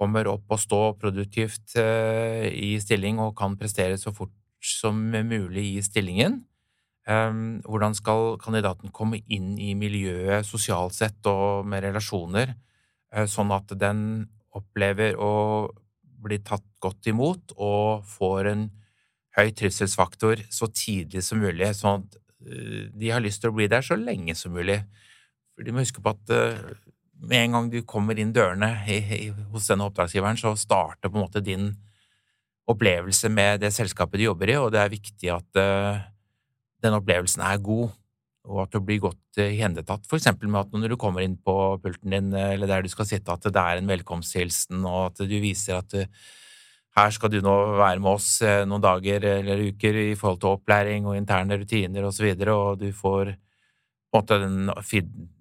kommer 0.00 0.28
opp 0.32 0.48
og 0.54 0.62
stå 0.62 0.80
produktivt 1.00 1.76
eh, 1.80 2.48
i 2.48 2.72
stilling 2.80 3.20
og 3.20 3.36
kan 3.38 3.58
prestere 3.60 4.00
så 4.00 4.14
fort 4.16 4.32
som 4.64 4.96
mulig 5.12 5.66
i 5.76 5.82
stillingen. 5.84 6.40
Ehm, 7.08 7.60
hvordan 7.64 7.96
skal 7.96 8.36
kandidaten 8.42 8.92
komme 8.92 9.22
inn 9.32 9.54
i 9.60 9.72
miljøet 9.78 10.46
sosialt 10.46 10.96
sett 10.96 11.26
og 11.30 11.66
med 11.68 11.84
relasjoner, 11.86 12.54
eh, 13.12 13.26
sånn 13.26 13.52
at 13.56 13.72
den 13.78 14.28
opplever 14.56 15.16
å 15.16 15.70
bli 16.20 16.38
tatt 16.44 16.66
godt 16.80 17.08
imot 17.08 17.54
og 17.56 18.04
får 18.04 18.50
en 18.50 18.66
høy 19.38 19.50
trivselsfaktor 19.56 20.42
så 20.52 20.68
tidlig 20.68 21.22
som 21.24 21.40
mulig, 21.40 21.72
sånn 21.76 22.04
at 22.04 22.18
eh, 22.46 22.88
de 22.92 23.12
har 23.12 23.24
lyst 23.24 23.42
til 23.42 23.52
å 23.52 23.56
bli 23.56 23.68
der 23.70 23.84
så 23.86 23.96
lenge 23.96 24.36
som 24.36 24.52
mulig. 24.52 24.82
De 25.60 25.72
må 25.72 25.84
huske 25.84 26.00
på 26.04 26.12
at 26.12 26.30
med 27.20 27.44
en 27.44 27.56
gang 27.56 27.70
du 27.70 27.80
kommer 27.88 28.18
inn 28.18 28.32
dørene 28.32 28.72
hos 29.52 29.68
denne 29.68 29.86
oppdragsgiveren, 29.88 30.38
så 30.40 30.54
starter 30.58 31.10
på 31.10 31.18
en 31.18 31.26
måte 31.26 31.44
din 31.44 31.70
opplevelse 32.70 33.30
med 33.32 33.64
det 33.64 33.72
selskapet 33.74 34.20
du 34.20 34.28
jobber 34.28 34.52
i, 34.52 34.58
og 34.60 34.70
det 34.74 34.82
er 34.82 34.92
viktig 34.92 35.32
at 35.34 35.60
uh, 35.60 36.02
den 36.84 36.96
opplevelsen 36.96 37.42
er 37.44 37.62
god, 37.64 37.90
og 38.50 38.62
at 38.64 38.74
du 38.74 38.80
blir 38.84 39.02
godt 39.02 39.40
uh, 39.40 39.48
ihendetatt, 39.48 40.06
for 40.08 40.20
eksempel 40.20 40.50
med 40.50 40.62
at 40.62 40.76
når 40.76 40.94
du 40.94 41.00
kommer 41.00 41.24
inn 41.24 41.36
på 41.36 41.56
pulten 41.82 42.14
din, 42.14 42.30
uh, 42.36 42.52
eller 42.54 42.70
der 42.70 42.86
du 42.86 42.92
skal 42.92 43.08
sitte, 43.10 43.34
at 43.34 43.48
det 43.48 43.64
er 43.64 43.80
en 43.80 43.90
velkomsthilsen, 43.90 44.84
og 44.84 45.10
at 45.10 45.24
du 45.26 45.36
viser 45.42 45.80
at 45.80 45.98
her 46.98 47.12
skal 47.14 47.30
du 47.30 47.38
nå 47.44 47.56
være 47.78 48.00
med 48.02 48.16
oss 48.16 48.40
noen 48.66 48.82
dager 48.82 49.22
eller 49.22 49.60
uker 49.70 49.94
i 50.00 50.16
forhold 50.18 50.40
til 50.42 50.56
opplæring 50.56 51.04
og 51.06 51.14
interne 51.14 51.60
rutiner 51.60 52.06
og 52.08 52.16
så 52.16 52.24
videre, 52.26 52.56
og 52.56 52.80
du 52.80 52.88
får 52.90 53.30
på 53.30 54.18
en 54.18 54.18
måte 54.18 54.40
den 54.42 54.72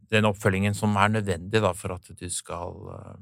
den 0.10 0.28
oppfølgingen 0.30 0.78
som 0.78 0.96
er 0.98 1.12
nødvendig 1.14 1.62
da, 1.64 1.74
for 1.78 1.96
at 1.96 2.08
du 2.18 2.26
skal 2.34 2.80
uh, 2.90 3.18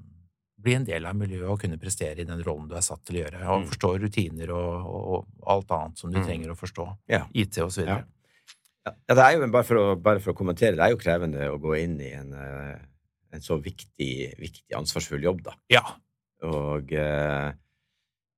bli 0.58 0.76
en 0.78 0.88
del 0.88 1.08
av 1.08 1.18
miljøet 1.18 1.50
og 1.52 1.62
kunne 1.62 1.80
prestere 1.82 2.24
i 2.24 2.28
den 2.28 2.44
rollen 2.46 2.68
du 2.70 2.76
er 2.78 2.86
satt 2.86 3.04
til 3.08 3.20
å 3.20 3.24
gjøre, 3.24 3.42
og 3.46 3.64
mm. 3.64 3.68
forstå 3.74 3.92
rutiner 4.04 4.54
og, 4.56 4.92
og, 4.92 5.26
alt 5.54 5.74
annet 5.78 6.02
som 6.04 6.14
du 6.14 6.20
mm. 6.22 6.26
trenger 6.26 6.54
å 6.54 6.60
forstå. 6.60 6.88
Ja. 7.14 7.26
IT 7.34 7.60
og 7.64 7.74
så 7.74 7.84
videre. 7.84 8.04
Ja. 8.06 8.14
Ja, 8.88 9.16
det 9.18 9.24
er 9.24 9.34
jo, 9.36 9.48
bare 9.52 9.68
for, 9.68 9.80
å, 9.82 9.96
bare 10.00 10.22
for 10.24 10.32
å 10.32 10.38
kommentere, 10.38 10.78
det 10.78 10.86
er 10.86 10.94
jo 10.94 11.00
krevende 11.02 11.50
å 11.52 11.58
gå 11.60 11.74
inn 11.76 11.98
i 12.00 12.14
en, 12.16 12.30
eh, 12.40 12.78
en 13.36 13.44
så 13.44 13.58
viktig, 13.60 14.12
viktig, 14.40 14.70
ansvarsfull 14.78 15.26
jobb, 15.28 15.42
da. 15.50 15.56
Ja. 15.74 15.84
Og 16.48 16.94
eh, 16.96 17.50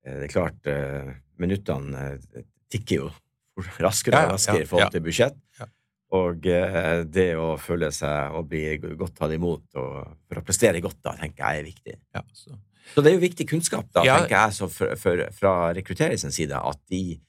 det 0.07 0.25
er 0.25 0.31
klart, 0.31 0.69
eh, 0.71 1.11
minuttene 1.41 2.05
eh, 2.15 2.47
tikker 2.71 3.03
jo 3.03 3.11
raskere 3.85 4.23
og 4.25 4.33
raskere 4.37 4.65
i 4.65 4.69
forhold 4.69 4.95
til 4.95 5.05
budsjett. 5.05 5.37
Ja. 5.59 5.69
Og 6.17 6.47
eh, 6.49 7.03
det 7.05 7.27
å 7.37 7.51
føle 7.61 7.91
seg 7.93 8.33
og 8.33 8.47
bli 8.49 8.63
godt 8.97 9.13
tatt 9.19 9.35
imot 9.35 9.65
for 9.75 10.39
å 10.41 10.45
prestere 10.45 10.81
godt, 10.81 10.97
da, 11.05 11.13
tenker 11.19 11.43
jeg 11.45 11.61
er 11.61 11.67
viktig. 11.67 11.95
ja 12.17 12.23
så. 12.33 12.55
Så 12.89 13.03
det 13.05 13.11
er 13.11 13.19
jo 13.19 13.21
viktig 13.21 13.45
kunnskap, 13.51 13.85
da, 13.93 14.01
Ja. 14.07 14.15
tenker 14.17 14.33
jeg, 14.33 14.53
så 14.57 14.67
for, 14.73 14.95
for, 14.97 15.21
fra 15.37 15.51
rekrutteringens 15.77 16.33
side, 16.33 16.57
at 16.57 16.79
de 16.89 17.19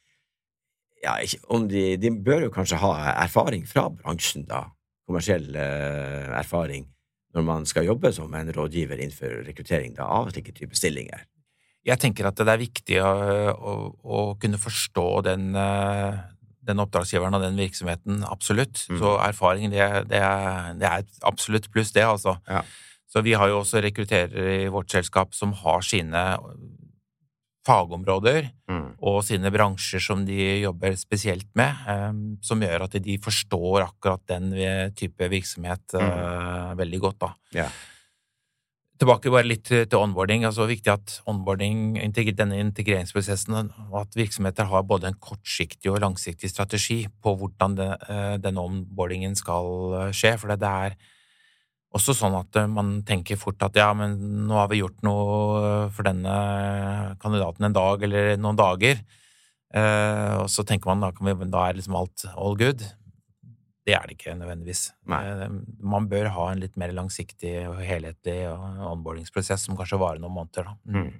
ja, 1.03 1.17
de, 1.69 1.83
de 2.01 2.11
bør 2.13 2.47
jo 2.47 2.53
kanskje 2.53 2.79
ha 2.81 2.95
erfaring 3.25 3.67
fra 3.69 3.87
bransjen, 3.93 4.47
da, 4.49 4.67
kommersiell 5.09 5.51
eh, 5.57 6.31
erfaring, 6.39 6.87
når 7.37 7.45
man 7.47 7.69
skal 7.69 7.87
jobbe 7.89 8.13
som 8.13 8.33
en 8.35 8.53
rådgiver 8.57 9.01
innenfor 9.01 9.43
rekruttering 9.47 9.95
da, 9.97 10.09
av 10.09 10.33
slike 10.33 10.53
typer 10.57 10.77
stillinger. 10.77 11.27
Jeg 11.89 11.97
tenker 12.03 12.29
at 12.29 12.37
det 12.37 12.53
er 12.53 12.61
viktig 12.61 12.99
å, 13.01 13.13
å, 13.57 13.75
å 14.01 14.21
kunne 14.41 14.61
forstå 14.61 15.07
den, 15.29 15.51
eh, 15.57 16.21
den 16.67 16.83
oppdragsgiveren 16.83 17.37
og 17.39 17.45
den 17.45 17.59
virksomheten, 17.61 18.25
absolutt. 18.29 18.85
Mm. 18.91 18.99
Så 19.01 19.15
erfaring, 19.25 19.73
det, 19.73 19.87
det, 20.11 20.21
er, 20.21 20.75
det 20.81 20.89
er 20.91 21.07
absolutt 21.27 21.71
pluss, 21.73 21.93
det, 21.97 22.05
altså. 22.07 22.37
Ja. 22.49 22.65
Så 23.11 23.25
vi 23.27 23.35
har 23.35 23.51
jo 23.51 23.63
også 23.63 23.81
rekrutterere 23.83 24.61
i 24.67 24.69
vårt 24.71 24.93
selskap 24.93 25.35
som 25.35 25.55
har 25.65 25.83
sine 25.83 26.23
fagområder 27.67 28.47
og 29.05 29.19
sine 29.27 29.51
bransjer 29.53 30.01
som 30.03 30.23
de 30.25 30.39
jobber 30.63 30.95
spesielt 30.97 31.49
med, 31.59 31.83
eh, 31.91 32.21
som 32.47 32.63
gjør 32.63 32.87
at 32.87 32.97
de 33.03 33.19
forstår 33.21 33.85
akkurat 33.85 34.23
den 34.31 34.55
type 34.97 35.29
virksomhet 35.33 35.99
eh, 35.99 36.71
veldig 36.79 37.01
godt, 37.03 37.19
da. 37.27 37.33
Ja. 37.63 37.69
Tilbake 39.01 39.31
bare 39.33 39.49
litt 39.49 39.65
til 39.65 39.97
onboarding. 39.97 40.43
altså 40.45 40.67
Viktig 40.69 40.91
at 40.93 41.13
onboarding, 41.29 41.95
denne 42.37 42.59
integreringsprosessen, 42.61 43.71
og 43.89 43.95
at 44.03 44.17
virksomheter 44.19 44.69
har 44.69 44.83
både 44.85 45.09
en 45.09 45.17
kortsiktig 45.17 45.89
og 45.89 46.03
langsiktig 46.03 46.51
strategi 46.51 47.07
på 47.09 47.33
hvordan 47.41 47.79
eh, 47.81 48.37
denne 48.45 48.61
onboardingen 48.61 49.33
skal 49.35 49.97
eh, 50.03 50.13
skje. 50.13 50.35
For 50.37 50.53
det 50.53 50.69
er 50.69 50.99
også 51.97 52.13
sånn 52.13 52.37
at 52.43 52.61
eh, 52.61 52.69
man 52.69 52.99
tenker 53.09 53.41
fort 53.41 53.65
at 53.65 53.81
ja, 53.81 53.89
men 53.97 54.19
nå 54.51 54.61
har 54.61 54.69
vi 54.69 54.83
gjort 54.83 55.01
noe 55.09 55.89
for 55.97 56.05
denne 56.05 56.37
kandidaten 57.25 57.71
en 57.71 57.81
dag 57.81 58.05
eller 58.05 58.37
noen 58.37 58.61
dager. 58.61 59.01
Og 59.71 60.49
så 60.51 60.65
tenker 60.67 60.91
man 60.91 61.05
da, 61.05 61.13
da 61.47 61.61
er 61.69 61.77
liksom 61.79 61.95
alt 61.95 62.25
all 62.35 62.57
good. 62.59 62.83
Det 63.87 63.95
er 63.97 64.05
det 64.07 64.19
ikke 64.19 64.37
nødvendigvis. 64.37 64.91
Nei. 65.09 65.23
Man 65.81 66.07
bør 66.11 66.29
ha 66.35 66.51
en 66.53 66.61
litt 66.61 66.77
mer 66.81 66.93
langsiktig 66.93 67.55
og 67.71 67.81
helhetlig 67.81 68.43
onboardingsprosess 68.51 69.65
som 69.67 69.79
kanskje 69.79 70.01
varer 70.03 70.21
noen 70.23 70.37
måneder. 70.37 70.69
Da. 70.69 70.99
Mm. 70.99 71.11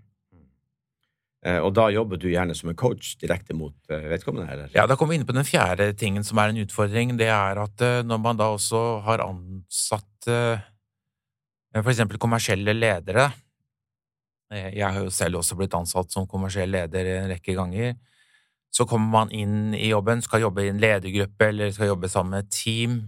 Eh, 1.41 1.57
og 1.57 1.73
da 1.73 1.87
jobber 1.89 2.21
du 2.21 2.27
gjerne 2.29 2.55
som 2.57 2.69
en 2.69 2.77
coach 2.77 3.15
direkte 3.21 3.57
mot 3.57 3.73
eh, 3.89 4.09
vedkommende, 4.13 4.49
eller? 4.53 4.73
Ja, 4.77 4.85
da 4.89 4.97
kommer 4.99 5.15
vi 5.15 5.23
inn 5.23 5.29
på 5.29 5.37
den 5.37 5.47
fjerde 5.49 5.89
tingen 5.97 6.27
som 6.27 6.41
er 6.43 6.53
en 6.53 6.61
utfordring. 6.61 7.15
Det 7.21 7.31
er 7.33 7.63
at 7.63 7.85
eh, 7.85 8.03
når 8.05 8.21
man 8.21 8.41
da 8.41 8.51
også 8.53 8.83
har 9.07 9.25
ansatt 9.25 10.07
for 10.21 11.89
eksempel 11.89 12.19
kommersielle 12.21 12.75
ledere 12.75 13.31
Jeg 14.51 14.83
har 14.83 14.99
jo 15.01 15.13
selv 15.15 15.39
også 15.39 15.57
blitt 15.57 15.73
ansatt 15.79 16.13
som 16.13 16.27
kommersiell 16.29 16.69
leder 16.69 17.07
en 17.15 17.31
rekke 17.31 17.55
ganger. 17.57 17.95
Så 18.71 18.87
kommer 18.87 19.11
man 19.11 19.33
inn 19.35 19.75
i 19.75 19.91
jobben, 19.91 20.23
skal 20.23 20.45
jobbe 20.45 20.65
i 20.65 20.71
en 20.71 20.81
ledergruppe 20.83 21.49
eller 21.51 21.73
skal 21.75 21.91
jobbe 21.91 22.09
sammen 22.09 22.37
med 22.37 22.47
et 22.47 22.55
team. 22.55 23.01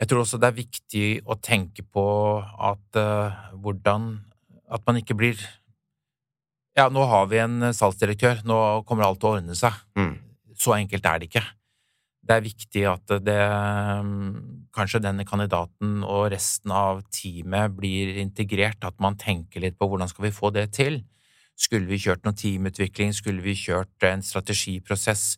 Jeg 0.00 0.08
tror 0.08 0.22
også 0.22 0.40
det 0.40 0.48
er 0.48 0.56
viktig 0.56 1.06
å 1.28 1.36
tenke 1.40 1.84
på 1.84 2.04
at 2.40 2.96
eh, 2.96 3.40
hvordan 3.60 4.10
At 4.70 4.84
man 4.86 4.96
ikke 5.00 5.16
blir 5.18 5.40
Ja, 6.78 6.88
nå 6.88 7.04
har 7.10 7.26
vi 7.28 7.40
en 7.42 7.72
salgsdirektør, 7.74 8.44
nå 8.46 8.84
kommer 8.88 9.04
alt 9.04 9.20
til 9.20 9.28
å 9.28 9.32
ordne 9.36 9.56
seg. 9.58 9.74
Mm. 9.98 10.14
Så 10.56 10.76
enkelt 10.76 11.04
er 11.04 11.18
det 11.18 11.28
ikke. 11.28 11.42
Det 12.22 12.36
er 12.36 12.44
viktig 12.44 12.84
at 12.86 13.12
det 13.26 13.40
kanskje 14.76 15.00
denne 15.02 15.26
kandidaten 15.26 16.04
og 16.06 16.28
resten 16.30 16.70
av 16.70 17.02
teamet 17.10 17.74
blir 17.74 18.14
integrert, 18.22 18.84
at 18.86 18.94
man 19.02 19.18
tenker 19.18 19.64
litt 19.64 19.76
på 19.80 19.88
hvordan 19.90 20.08
skal 20.08 20.28
vi 20.28 20.32
få 20.36 20.52
det 20.54 20.68
til. 20.76 21.00
Skulle 21.60 21.90
vi 21.90 22.00
kjørt 22.00 22.24
noen 22.24 22.38
teamutvikling, 22.40 23.12
skulle 23.12 23.44
vi 23.44 23.56
kjørt 23.58 24.06
en 24.08 24.22
strategiprosess, 24.24 25.34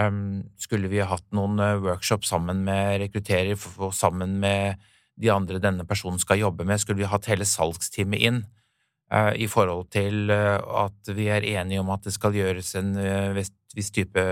um, 0.00 0.40
skulle 0.60 0.88
vi 0.88 1.02
hatt 1.04 1.26
noen 1.36 1.58
workshop 1.60 1.84
workshops 1.84 2.32
sammen 2.32 2.64
med 2.64 3.02
rekrutterer 3.02 3.60
og 3.76 3.92
sammen 3.94 4.38
med 4.40 4.80
de 5.20 5.30
andre 5.32 5.60
denne 5.60 5.84
personen 5.88 6.20
skal 6.20 6.40
jobbe 6.40 6.64
med, 6.64 6.80
skulle 6.80 7.02
vi 7.02 7.10
hatt 7.10 7.28
hele 7.30 7.46
salgsteamet 7.48 8.24
inn 8.28 8.42
eh, 9.12 9.32
i 9.44 9.48
forhold 9.50 9.90
til 9.92 10.32
eh, 10.32 10.56
at 10.84 11.12
vi 11.16 11.28
er 11.32 11.46
enige 11.58 11.82
om 11.82 11.92
at 11.94 12.06
det 12.06 12.14
skal 12.16 12.36
gjøres 12.36 12.74
en 12.80 12.94
eh, 13.00 13.32
viss, 13.36 13.92
type 13.94 14.22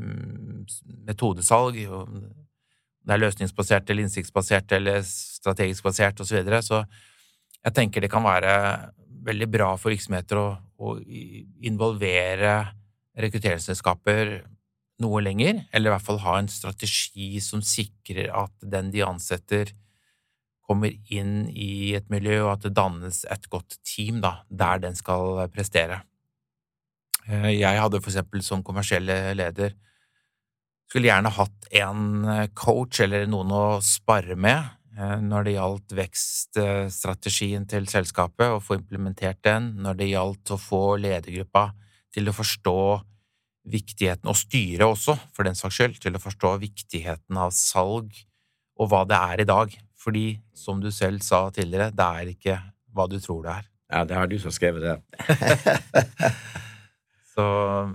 mm, 0.00 0.64
metodesalg. 1.10 1.76
Det 1.80 3.14
er 3.14 3.20
løsningsbasert 3.20 3.90
eller 3.90 4.06
innsiktsbasert 4.06 4.72
eller 4.78 5.04
strategisk 5.06 5.86
basert 5.86 6.20
osv. 6.20 6.32
Så, 6.32 6.40
videre. 6.40 6.62
så 6.64 6.82
jeg 7.60 7.76
tenker 7.76 8.02
det 8.02 8.12
kan 8.12 8.24
være 8.24 8.54
veldig 9.20 9.48
bra 9.52 9.74
for 9.76 9.92
virksomheter 9.92 10.40
å, 10.40 10.48
å 10.80 10.96
involvere 11.60 12.54
rekrutteringsselskaper 13.20 14.40
noe 15.00 15.20
lenger, 15.24 15.64
eller 15.72 15.90
i 15.90 15.94
hvert 15.94 16.06
fall 16.06 16.20
ha 16.24 16.38
en 16.40 16.50
strategi 16.52 17.40
som 17.44 17.62
sikrer 17.64 18.30
at 18.36 18.52
den 18.60 18.90
de 18.92 19.04
ansetter, 19.04 19.72
kommer 20.70 20.94
inn 21.10 21.48
i 21.50 21.96
et 21.98 22.06
miljø, 22.12 22.44
og 22.44 22.52
at 22.52 22.66
det 22.68 22.76
dannes 22.78 23.24
et 23.26 23.48
godt 23.50 23.80
team 23.82 24.20
da, 24.22 24.44
der 24.46 24.78
den 24.84 24.94
skal 24.94 25.42
prestere. 25.50 26.04
Eh, 27.26 27.56
Jeg 27.58 27.80
hadde 27.80 27.98
for 27.98 28.12
eksempel 28.12 28.44
som 28.46 28.62
kommersiell 28.62 29.08
leder 29.34 29.74
skulle 30.90 31.10
gjerne 31.10 31.30
hatt 31.30 31.68
en 31.80 32.50
coach 32.58 33.00
eller 33.04 33.26
noen 33.30 33.52
å 33.54 33.64
spare 33.84 34.34
med 34.38 34.58
eh, 34.58 34.79
når 34.98 35.46
det 35.46 35.52
gjaldt 35.54 35.92
vekststrategien 35.94 37.66
til 37.70 37.86
selskapet, 37.88 38.48
og 38.50 38.64
få 38.64 38.80
implementert 38.80 39.38
den, 39.46 39.70
når 39.84 40.00
det 40.00 40.10
gjaldt 40.10 40.52
å 40.54 40.58
få 40.60 40.82
ledergruppa 41.00 41.70
til 42.14 42.30
å 42.30 42.34
forstå 42.34 42.80
viktigheten, 43.70 44.28
og 44.30 44.38
styret 44.38 44.86
også, 44.86 45.14
for 45.36 45.46
den 45.46 45.58
saks 45.58 45.78
skyld, 45.78 46.00
til 46.02 46.16
å 46.16 46.22
forstå 46.22 46.56
viktigheten 46.64 47.38
av 47.38 47.54
salg 47.56 48.10
og 48.80 48.90
hva 48.90 49.04
det 49.08 49.18
er 49.18 49.44
i 49.44 49.48
dag. 49.48 49.74
Fordi, 50.00 50.40
som 50.56 50.80
du 50.80 50.88
selv 50.94 51.20
sa 51.24 51.44
tidligere, 51.52 51.90
det 51.92 52.06
er 52.06 52.32
ikke 52.32 52.56
hva 52.96 53.06
du 53.10 53.18
tror 53.20 53.44
det 53.44 53.56
er. 53.58 53.68
Ja, 53.90 54.04
det 54.06 54.16
har 54.16 54.30
du 54.30 54.38
som 54.40 54.54
skrevet 54.54 54.86
det. 54.86 54.96
Så 57.34 57.44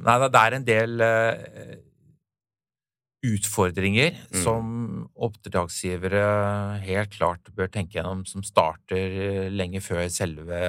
nei, 0.04 0.16
det 0.22 0.42
er 0.42 0.56
en 0.58 0.68
del 0.68 1.02
eh, 1.04 1.74
utfordringer 3.34 4.14
Mm. 4.16 4.44
som 4.44 5.10
oppdragsgivere 5.16 6.80
helt 6.86 7.12
klart 7.16 7.52
bør 7.56 7.72
tenke 7.72 7.98
gjennom, 8.00 8.26
som 8.26 8.44
starter 8.44 9.20
eh, 9.26 9.52
lenge 9.54 9.82
før 9.82 10.08
selve 10.10 10.62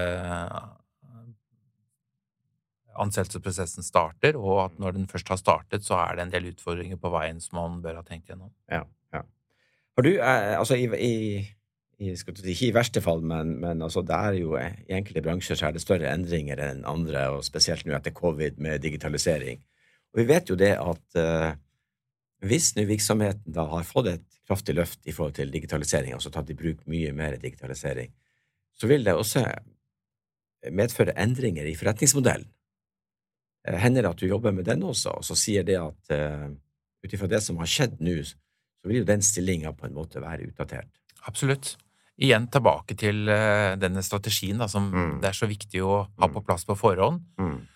ansettelsesprosessen 2.96 3.84
starter, 3.86 4.38
og 4.40 4.62
at 4.66 4.78
når 4.80 4.96
den 4.96 5.10
først 5.10 5.28
har 5.32 5.40
startet, 5.40 5.84
så 5.86 5.98
er 6.00 6.16
det 6.16 6.26
en 6.26 6.32
del 6.34 6.50
utfordringer 6.52 7.00
på 7.00 7.12
veien 7.12 7.42
som 7.42 7.58
man 7.60 7.82
bør 7.84 8.00
ha 8.00 8.06
tenkt 8.06 8.30
gjennom. 8.30 8.52
Ja, 8.72 8.84
ja. 9.14 9.22
Har 9.96 10.06
du, 10.06 10.12
eh, 10.16 10.54
altså 10.58 10.78
i, 10.80 10.86
i, 10.96 11.44
i 12.00 12.12
ikke 12.12 12.68
i 12.68 12.74
verste 12.74 13.02
fall, 13.04 13.22
men, 13.24 13.56
men 13.62 13.84
altså, 13.84 14.02
det 14.06 14.16
er 14.16 14.40
jo 14.40 14.56
eh, 14.60 14.80
i 14.88 14.96
enkelte 14.96 15.24
bransjer 15.24 15.60
så 15.60 15.68
er 15.68 15.76
det 15.76 15.84
større 15.84 16.12
endringer 16.12 16.60
enn 16.70 16.84
andre, 16.88 17.28
og 17.36 17.44
spesielt 17.46 17.86
nå 17.86 17.96
etter 17.96 18.16
covid 18.16 18.60
med 18.62 18.82
digitalisering. 18.84 19.62
Og 20.14 20.22
vi 20.22 20.28
vet 20.32 20.50
jo 20.52 20.56
det 20.56 20.74
at 20.80 21.20
eh, 21.20 21.52
hvis 22.44 22.74
nå 22.76 22.84
virksomheten 22.88 23.54
da 23.56 23.64
har 23.70 23.86
fått 23.88 24.10
et 24.12 24.26
kraftig 24.46 24.74
løft 24.76 25.00
i 25.08 25.14
forhold 25.16 25.36
til 25.38 25.50
digitalisering, 25.50 26.12
altså 26.14 26.30
tatt 26.30 26.50
i 26.52 26.58
bruk 26.58 26.82
mye 26.90 27.12
mer 27.16 27.38
digitalisering, 27.42 28.12
så 28.76 28.86
vil 28.90 29.06
det 29.06 29.14
også 29.16 29.44
medføre 30.76 31.14
endringer 31.16 31.66
i 31.68 31.76
forretningsmodellen. 31.78 32.48
Eh, 33.66 33.78
Hender 33.80 34.04
det 34.06 34.12
at 34.12 34.20
du 34.22 34.28
jobber 34.28 34.52
med 34.54 34.66
den 34.68 34.84
også, 34.86 35.16
og 35.20 35.24
så 35.26 35.36
sier 35.38 35.64
det 35.66 35.78
at 35.80 36.12
uh, 36.14 36.50
ut 37.04 37.12
ifra 37.16 37.28
det 37.30 37.40
som 37.44 37.58
har 37.62 37.70
skjedd 37.70 37.98
nå, 38.04 38.18
så 38.26 38.88
vil 38.90 39.00
jo 39.00 39.08
den 39.08 39.22
stillinga 39.24 39.72
på 39.76 39.88
en 39.88 39.96
måte 39.96 40.22
være 40.22 40.46
utdatert. 40.50 40.90
Absolutt. 41.26 41.74
Igjen 42.16 42.46
tilbake 42.52 42.96
til 42.98 43.26
uh, 43.28 43.74
denne 43.80 44.02
strategien 44.06 44.60
da, 44.62 44.68
som 44.70 44.90
Mm. 44.92 45.16
det 45.20 45.28
er 45.30 45.36
så 45.36 45.48
viktig 45.50 45.82
å 45.82 46.04
ha 46.06 46.28
på 46.28 46.44
plass 46.46 46.64
på 46.64 46.76
forhånd. 46.78 47.24
Mm. 47.38 47.66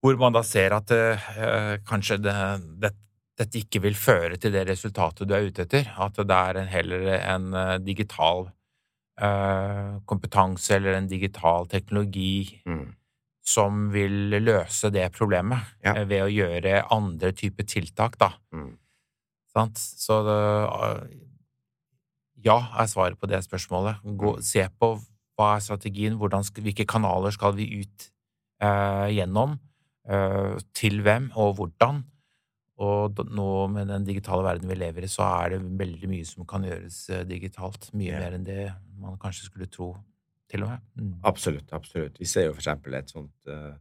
hvor 0.00 0.16
man 0.16 0.32
da 0.32 0.40
ser 0.42 0.72
at 0.72 0.88
uh, 0.90 1.76
kanskje 1.84 2.16
det, 2.24 2.34
det, 2.80 2.94
dette 3.40 3.60
ikke 3.62 3.80
vil 3.86 3.96
føre 3.96 4.36
til 4.40 4.52
det 4.54 4.66
resultatet 4.68 5.28
du 5.28 5.34
er 5.36 5.48
ute 5.48 5.64
etter. 5.64 5.88
At 6.00 6.18
det 6.20 6.36
er 6.36 6.60
en, 6.60 6.68
heller 6.70 7.06
en 7.18 7.46
eh, 7.56 7.76
digital 7.84 8.48
uh, 9.20 9.98
kompetanse 10.08 10.76
eller 10.76 10.98
en 10.98 11.08
digital 11.10 11.68
teknologi 11.68 12.60
Mm. 12.68 12.90
som 13.50 13.88
vil 13.90 14.36
løse 14.44 14.90
det 14.92 15.08
problemet 15.16 15.64
Ja. 15.84 15.94
eh, 15.96 16.04
ved 16.04 16.22
å 16.22 16.30
gjøre 16.30 16.84
andre 16.92 17.32
typer 17.32 17.66
tiltak, 17.66 18.18
da. 18.20 18.30
Mm. 18.52 18.76
Sant? 19.50 19.78
Så 19.80 20.20
det, 20.28 20.36
ja 22.44 22.58
er 22.78 22.86
svaret 22.86 23.18
på 23.18 23.26
det 23.26 23.42
spørsmålet. 23.44 23.98
Gå, 24.16 24.36
se 24.44 24.68
på 24.78 24.94
hva 25.36 25.56
er 25.56 25.64
strategien, 25.64 26.16
skal, 26.44 26.62
hvilke 26.62 26.86
kanaler 26.86 27.32
skal 27.32 27.56
vi 27.56 27.66
ut 27.80 28.10
eh, 28.62 29.08
gjennom, 29.16 29.58
eh, 30.08 30.56
til 30.76 31.00
hvem 31.02 31.30
og 31.34 31.56
hvordan. 31.56 32.04
Og 32.80 33.18
nå 33.28 33.48
med 33.72 33.90
den 33.92 34.06
digitale 34.06 34.44
verden 34.46 34.70
vi 34.70 34.78
lever 34.78 35.04
i, 35.04 35.10
så 35.10 35.26
er 35.26 35.54
det 35.54 35.64
veldig 35.80 36.08
mye 36.08 36.28
som 36.28 36.46
kan 36.48 36.64
gjøres 36.64 37.02
eh, 37.12 37.26
digitalt. 37.28 37.90
Mye 37.92 38.14
Ja. 38.14 38.20
mer 38.22 38.38
enn 38.38 38.46
det 38.46 38.72
man 39.00 39.18
kanskje 39.20 39.50
skulle 39.50 39.68
tro, 39.68 39.94
til 40.50 40.64
og 40.64 40.72
med. 40.72 40.86
Mm. 40.96 41.14
Absolutt, 41.28 41.72
absolutt. 41.72 42.18
Vi 42.18 42.26
ser 42.26 42.48
jo 42.48 42.54
for 42.56 42.62
eksempel 42.64 42.96
et 42.98 43.12
sånt 43.12 43.50
uh, 43.52 43.76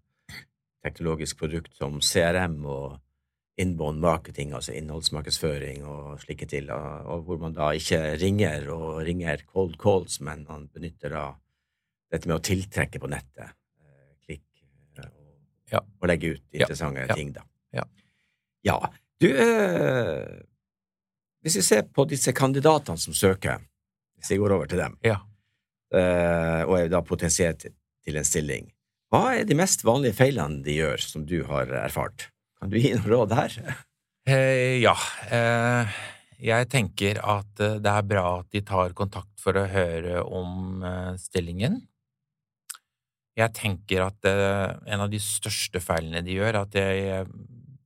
teknologisk 0.85 1.39
produkt 1.39 1.73
som 1.79 1.97
CRM 2.03 2.59
og 2.65 2.99
inbound 3.59 3.99
marketing, 3.99 4.53
altså 4.55 4.75
innholdsmarkedsføring 4.77 5.83
og 5.83 6.19
slike 6.21 6.45
til, 6.47 6.69
og, 6.71 7.23
hvor 7.27 7.39
man 7.41 7.55
da 7.57 7.71
ikke 7.75 8.15
ringer 8.21 8.69
og 8.71 9.01
ringer 9.03 9.43
cold 9.49 9.75
calls, 9.81 10.21
men 10.21 10.45
man 10.47 10.69
benytter 10.71 11.11
da 11.11 11.25
dette 12.13 12.29
med 12.29 12.37
å 12.37 12.45
tiltrekke 12.45 13.01
på 13.01 13.09
nettet, 13.11 13.51
eh, 13.83 14.13
klikk, 14.23 14.45
og, 14.99 15.09
Ja. 15.71 15.79
og 16.01 16.07
legge 16.07 16.35
ut 16.35 16.43
interessante 16.53 17.07
ja, 17.09 17.15
ting, 17.15 17.33
da. 17.33 17.43
Ja. 18.69 18.77
Du, 19.19 19.27
eh, 19.33 20.39
hvis 21.43 21.57
vi 21.59 21.63
ser 21.65 21.87
på 21.91 22.05
disse 22.07 22.31
kandidatene 22.35 22.99
som 22.99 23.15
søker, 23.15 23.59
hvis 24.19 24.31
vi 24.33 24.37
går 24.39 24.53
over 24.57 24.69
til 24.71 24.79
dem, 24.79 24.95
Ja. 25.03 25.17
eh, 25.91 26.61
og 26.67 26.75
er 26.79 26.89
da 26.91 27.01
potensielt 27.03 27.65
til 28.05 28.17
en 28.19 28.27
stilling. 28.27 28.69
Hva 29.11 29.39
er 29.39 29.45
de 29.49 29.55
mest 29.57 29.81
vanlige 29.87 30.15
feilene 30.19 30.61
de 30.63 30.75
gjør, 30.77 31.01
som 31.01 31.25
du 31.25 31.41
har 31.49 31.71
erfart? 31.81 32.27
Kan 32.59 32.69
du 32.71 32.77
gi 32.77 32.91
noen 32.93 33.09
råd 33.09 33.33
her? 33.35 33.55
Eh, 34.29 34.77
ja. 34.83 34.93
Eh, 35.33 35.87
jeg 36.39 36.67
tenker 36.69 37.17
at 37.23 37.59
eh, 37.63 37.79
det 37.81 37.89
er 37.91 38.05
bra 38.07 38.25
at 38.41 38.49
de 38.53 38.61
tar 38.67 38.93
kontakt 38.93 39.39
for 39.41 39.57
å 39.57 39.65
høre 39.71 40.21
om 40.23 40.83
eh, 40.85 41.15
stillingen. 41.17 41.79
Jeg 43.39 43.53
tenker 43.55 44.03
at 44.03 44.25
en 44.27 44.99
av 45.05 45.07
de 45.09 45.19
største 45.23 45.79
feilene 45.79 46.19
de 46.25 46.33
gjør, 46.35 46.57
at 46.65 46.73
jeg, 46.75 47.23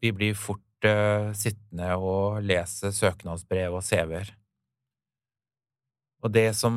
vi 0.02 0.10
blir 0.18 0.34
fort 0.34 0.64
eh, 0.88 1.32
sittende 1.38 1.94
og 1.98 2.42
lese 2.46 2.92
søknadsbrev 2.96 3.78
og 3.80 3.84
CV-er. 3.86 4.34
Og 6.24 6.32
det 6.32 6.50
som 6.56 6.74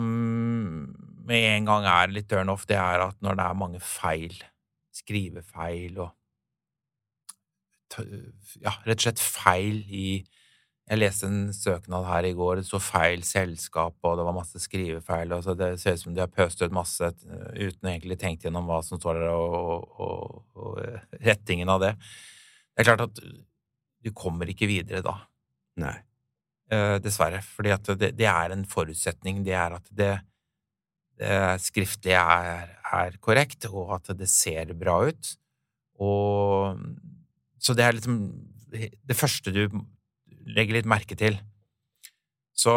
med 1.26 1.48
en 1.52 1.66
gang 1.68 1.86
er 1.90 2.12
litt 2.12 2.28
turn 2.30 2.50
off, 2.52 2.66
det 2.66 2.78
er 2.78 3.02
at 3.04 3.18
når 3.22 3.38
det 3.38 3.46
er 3.46 3.60
mange 3.62 3.82
feil, 3.82 4.38
skrivefeil 4.94 5.98
og 6.02 6.12
ja, 8.60 8.72
rett 8.84 8.98
og 8.98 9.04
slett 9.06 9.22
feil 9.22 9.78
i 9.86 10.08
Jeg 10.86 11.00
leste 11.00 11.26
en 11.26 11.48
søknad 11.50 12.04
her 12.06 12.26
i 12.28 12.34
går, 12.38 12.60
det 12.60 12.68
sto 12.68 12.78
feil 12.78 13.24
selskap, 13.26 13.96
og 14.06 14.20
det 14.20 14.26
var 14.28 14.36
masse 14.36 14.60
skrivefeil, 14.62 15.32
og 15.34 15.40
så 15.42 15.56
det 15.58 15.72
ser 15.82 15.96
ut 15.96 16.02
som 16.04 16.14
de 16.14 16.22
har 16.22 16.30
pøst 16.30 16.62
ut 16.62 16.76
masse 16.76 17.08
uten 17.58 17.90
egentlig 17.90 18.20
tenkt 18.20 18.46
gjennom 18.46 18.70
hva 18.70 18.78
som 18.86 19.00
står 19.00 19.18
der, 19.18 19.32
og, 19.34 19.56
og, 19.56 19.98
og, 19.98 20.44
og 20.54 20.78
eh, 20.84 21.00
rettingen 21.26 21.72
av 21.74 21.82
det. 21.82 21.90
Det 22.70 22.84
er 22.84 22.88
klart 22.92 23.02
at 23.02 23.18
du 24.06 24.12
kommer 24.14 24.48
ikke 24.50 24.68
videre 24.70 25.02
da. 25.04 25.16
Nei. 25.82 25.96
Eh, 26.70 26.96
dessverre. 27.02 27.42
Fordi 27.42 27.74
at 27.74 27.90
det, 27.98 28.12
det 28.18 28.28
er 28.30 28.54
en 28.54 28.64
forutsetning. 28.68 29.42
Det 29.46 29.54
er 29.58 29.76
at 29.76 29.90
det, 29.90 30.12
det 31.18 31.36
skriftlige 31.66 32.22
er, 32.22 32.72
er 33.02 33.18
korrekt, 33.22 33.68
og 33.70 33.96
at 33.98 34.14
det 34.18 34.30
ser 34.30 34.74
bra 34.78 35.00
ut. 35.10 35.34
Og 36.02 36.78
Så 37.58 37.74
det 37.74 37.84
er 37.84 37.96
liksom 37.96 38.18
det 38.76 39.16
første 39.16 39.52
du 39.54 39.62
legger 40.46 40.76
litt 40.76 40.88
merke 40.90 41.16
til. 41.18 41.38
Så 42.56 42.72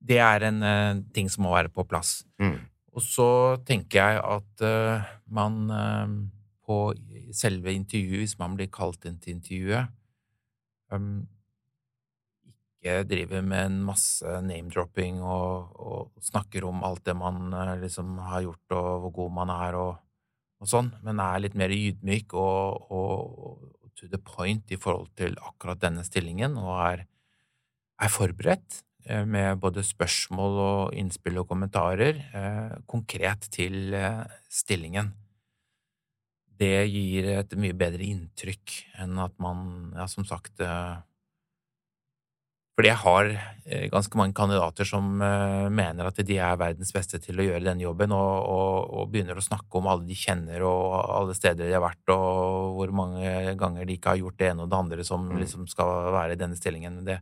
det 0.00 0.18
er 0.22 0.46
en 0.48 0.60
uh, 0.64 1.00
ting 1.14 1.28
som 1.30 1.44
må 1.44 1.54
være 1.54 1.72
på 1.72 1.84
plass. 1.88 2.20
Mm. 2.40 2.58
Og 2.96 3.04
så 3.04 3.30
tenker 3.68 4.00
jeg 4.00 4.20
at 4.26 4.64
uh, 4.66 5.10
man 5.30 5.58
eh, 5.70 6.14
på 6.70 6.78
selve 7.34 7.74
intervjuet, 7.74 8.22
hvis 8.22 8.38
man 8.38 8.54
blir 8.58 8.70
kalt 8.70 9.04
inn 9.10 9.18
til 9.18 9.40
intervjuet, 9.40 9.90
um, 10.94 11.26
ikke 12.80 13.02
driver 13.04 13.42
med 13.44 13.66
en 13.66 13.80
masse 13.84 14.36
name-dropping 14.46 15.20
og, 15.20 15.74
og 15.76 16.24
snakker 16.24 16.64
om 16.64 16.80
alt 16.86 17.04
det 17.04 17.16
man 17.18 17.52
eh, 17.52 17.74
liksom 17.82 18.16
har 18.24 18.46
gjort 18.46 18.76
og 18.78 19.02
hvor 19.02 19.12
god 19.18 19.34
man 19.36 19.52
er 19.52 19.76
og, 19.76 19.98
og 20.60 20.70
sånn, 20.70 20.88
men 21.04 21.20
er 21.20 21.42
litt 21.44 21.58
mer 21.60 21.72
ydmyk 21.74 22.32
og, 22.40 22.88
og, 22.88 23.68
to 24.00 24.08
the 24.08 24.16
point 24.16 24.70
i 24.72 24.78
forhold 24.80 25.10
til 25.18 25.34
akkurat 25.44 25.82
denne 25.82 26.00
stillingen 26.06 26.54
og 26.56 26.70
er, 26.86 27.02
er 28.00 28.08
forberedt 28.08 28.78
eh, 29.04 29.26
med 29.28 29.60
både 29.60 29.84
spørsmål 29.84 30.60
og 30.64 30.94
innspill 30.96 31.42
og 31.42 31.50
kommentarer 31.50 32.22
eh, 32.32 32.78
konkret 32.88 33.50
til 33.52 33.92
eh, 33.92 34.24
stillingen. 34.48 35.12
Det 36.60 36.74
gir 36.92 37.30
et 37.38 37.54
mye 37.56 37.76
bedre 37.76 38.04
inntrykk 38.04 38.74
enn 39.00 39.16
at 39.22 39.32
man, 39.40 39.92
ja, 39.96 40.04
som 40.10 40.26
sagt 40.28 40.60
eh, 40.60 40.98
fordi 42.76 42.88
jeg 42.88 43.00
har 43.02 43.26
eh, 43.66 43.86
ganske 43.92 44.16
mange 44.16 44.32
kandidater 44.36 44.88
som 44.88 45.20
eh, 45.20 45.66
mener 45.72 46.06
at 46.08 46.20
de 46.24 46.36
er 46.40 46.56
verdens 46.60 46.92
beste 46.96 47.18
til 47.20 47.40
å 47.40 47.44
gjøre 47.44 47.64
denne 47.66 47.84
jobben, 47.84 48.12
og, 48.16 48.30
og, 48.48 48.76
og 48.96 49.10
begynner 49.12 49.36
å 49.36 49.44
snakke 49.44 49.76
om 49.76 49.88
alle 49.90 50.06
de 50.08 50.16
kjenner 50.16 50.64
og 50.64 50.94
alle 50.96 51.34
steder 51.36 51.68
de 51.68 51.74
har 51.76 51.84
vært, 51.84 52.12
og 52.14 52.78
hvor 52.78 52.94
mange 53.02 53.52
ganger 53.60 53.84
de 53.84 53.98
ikke 53.98 54.14
har 54.14 54.20
gjort 54.22 54.38
det 54.40 54.48
ene 54.52 54.64
og 54.64 54.70
det 54.72 54.78
andre 54.78 55.04
som 55.04 55.28
Mm. 55.30 55.42
liksom 55.42 55.66
skal 55.68 56.08
være 56.14 56.38
i 56.38 56.40
denne 56.40 56.56
stillingen. 56.56 56.96
Men 57.00 57.04
det, 57.10 57.18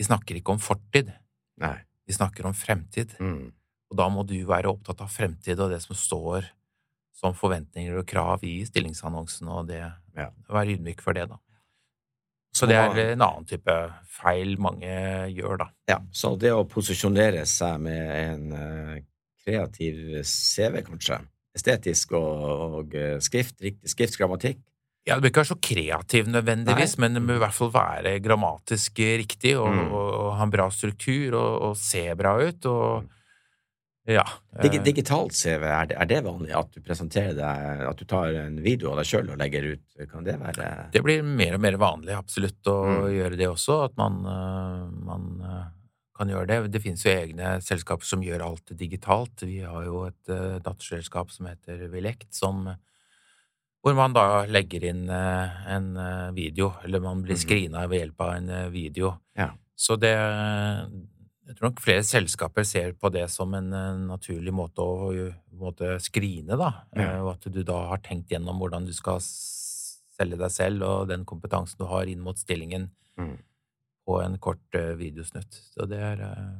vi 0.00 0.06
snakker 0.08 0.38
ikke 0.40 0.54
om 0.56 0.62
fortid, 0.64 1.12
Nei. 1.60 1.76
vi 2.08 2.16
snakker 2.16 2.48
om 2.48 2.56
fremtid. 2.56 3.12
Mm. 3.20 3.50
Og 3.90 3.98
da 4.00 4.08
må 4.08 4.24
du 4.24 4.38
være 4.48 4.70
opptatt 4.72 5.02
av 5.04 5.12
fremtid 5.12 5.60
og 5.60 5.70
det 5.74 5.82
som 5.84 5.96
står 5.98 6.48
som 7.20 7.34
forventninger 7.36 7.98
og 8.00 8.06
krav 8.08 8.44
i 8.48 8.62
stillingsannonsen, 8.68 9.48
og 9.52 9.66
det, 9.68 9.82
Ja. 10.16 10.30
være 10.48 10.74
ydmyk 10.78 11.00
for 11.04 11.12
det, 11.16 11.28
da. 11.30 11.36
Så 12.52 12.66
det 12.66 12.74
er 12.80 13.12
en 13.12 13.22
annen 13.22 13.44
type 13.46 13.74
feil 14.10 14.56
mange 14.58 14.88
gjør, 15.36 15.58
da. 15.60 15.68
Ja, 15.88 15.98
så 16.10 16.32
det 16.40 16.50
å 16.50 16.64
posisjonere 16.66 17.44
seg 17.46 17.78
med 17.84 18.10
en 18.10 18.52
eh, 18.56 18.96
kreativ 19.44 20.00
CV, 20.26 20.80
kanskje, 20.88 21.20
estetisk 21.56 22.12
og, 22.18 22.42
og 22.80 22.94
eh, 22.98 23.18
skrift, 23.22 23.60
riktig 23.62 23.92
skriftgrammatikk, 23.94 24.58
Ja, 25.08 25.14
Du 25.16 25.22
bør 25.24 25.30
ikke 25.30 25.40
være 25.40 25.48
så 25.54 25.60
kreativ 25.64 26.26
nødvendigvis, 26.28 26.98
men 27.00 27.14
det 27.16 27.22
må 27.24 27.38
i 27.38 27.40
hvert 27.40 27.54
fall 27.56 27.70
være 27.72 28.18
grammatisk 28.20 28.98
riktig 29.00 29.54
og, 29.56 29.70
Mm. 29.72 29.86
og, 29.96 30.10
og 30.20 30.34
ha 30.36 30.42
en 30.44 30.50
bra 30.52 30.66
struktur 30.70 31.34
og, 31.38 31.54
og 31.70 31.76
se 31.80 32.02
bra 32.14 32.34
ut. 32.36 32.66
Og 32.68 33.08
ja. 34.06 34.24
Digi 34.62 34.78
eh, 34.78 34.82
Digitalt 34.84 35.32
CV, 35.36 35.62
er 35.68 35.86
det, 35.90 35.96
er 36.00 36.06
det 36.08 36.20
vanlig 36.24 36.54
at 36.56 36.70
du 36.74 36.80
presenterer 36.80 37.34
deg, 37.36 37.82
at 37.90 37.96
du 38.00 38.04
tar 38.08 38.32
en 38.34 38.56
video 38.64 38.90
av 38.92 38.96
deg 39.02 39.06
sjøl 39.10 39.30
og 39.30 39.38
legger 39.38 39.66
ut? 39.74 39.84
Kan 40.10 40.24
det 40.24 40.38
være 40.40 40.90
Det 40.92 41.02
blir 41.04 41.22
mer 41.22 41.54
og 41.54 41.60
mer 41.60 41.76
vanlig, 41.80 42.16
absolutt, 42.16 42.60
å 42.66 42.78
Mm. 42.86 43.10
gjøre 43.18 43.36
det 43.36 43.48
også. 43.48 43.84
At 43.84 43.96
man, 44.00 44.20
øh, 44.24 45.04
man 45.04 45.26
øh, 45.44 45.64
kan 46.18 46.28
gjøre 46.28 46.46
det. 46.46 46.72
Det 46.72 46.82
finnes 46.82 47.04
jo 47.04 47.10
egne 47.12 47.60
selskaper 47.62 48.04
som 48.04 48.20
gjør 48.22 48.42
alt 48.48 48.72
digitalt. 48.76 49.40
Vi 49.42 49.60
har 49.60 49.84
jo 49.84 50.04
et 50.06 50.28
øh, 50.28 50.58
datterselskap 50.60 51.30
som 51.30 51.46
heter 51.46 51.88
Vilekt, 51.88 52.32
som 52.34 52.76
hvor 53.82 53.94
man 53.96 54.12
da 54.12 54.44
legger 54.44 54.82
inn 54.90 55.08
en 55.08 55.86
video, 56.36 56.74
eller 56.84 57.00
man 57.00 57.22
blir 57.22 57.32
Mhm. 57.38 57.40
screena 57.40 57.86
ved 57.88 58.00
hjelp 58.02 58.20
av 58.20 58.34
en 58.36 58.70
video. 58.72 59.14
Ja. 59.34 59.52
Så 59.74 59.96
det 59.98 60.12
Jeg 61.50 61.56
tror 61.58 61.66
nok 61.72 61.80
flere 61.82 62.02
selskaper 62.06 62.62
ser 62.68 62.92
på 62.94 63.10
det 63.10 63.24
som 63.32 63.50
en 63.58 63.72
øh, 63.74 63.96
naturlig 64.06 64.52
måte 64.54 64.84
å 64.86 65.08
måte 65.58 65.96
skrine, 65.98 66.54
da. 66.56 66.68
Ja. 66.94 67.08
Eh, 67.16 67.22
Og 67.26 67.32
at 67.34 67.48
du 67.50 67.62
da 67.66 67.80
har 67.90 67.98
tenkt 68.06 68.30
gjennom 68.30 68.60
hvordan 68.62 68.86
du 68.86 68.92
skal 68.94 69.18
selge 69.20 70.38
deg 70.38 70.52
selv 70.54 70.84
og 70.86 71.08
den 71.10 71.24
kompetansen 71.26 71.80
du 71.80 71.88
har 71.90 72.06
inn 72.10 72.22
mot 72.22 72.38
stillingen 72.38 72.90
Mm. 73.18 73.34
på 74.06 74.14
en 74.22 74.38
kort 74.40 74.78
eh, 74.78 74.94
videosnutt. 74.96 75.58
Så 75.74 75.84
det 75.90 75.98
er 76.00 76.22
eh, 76.24 76.54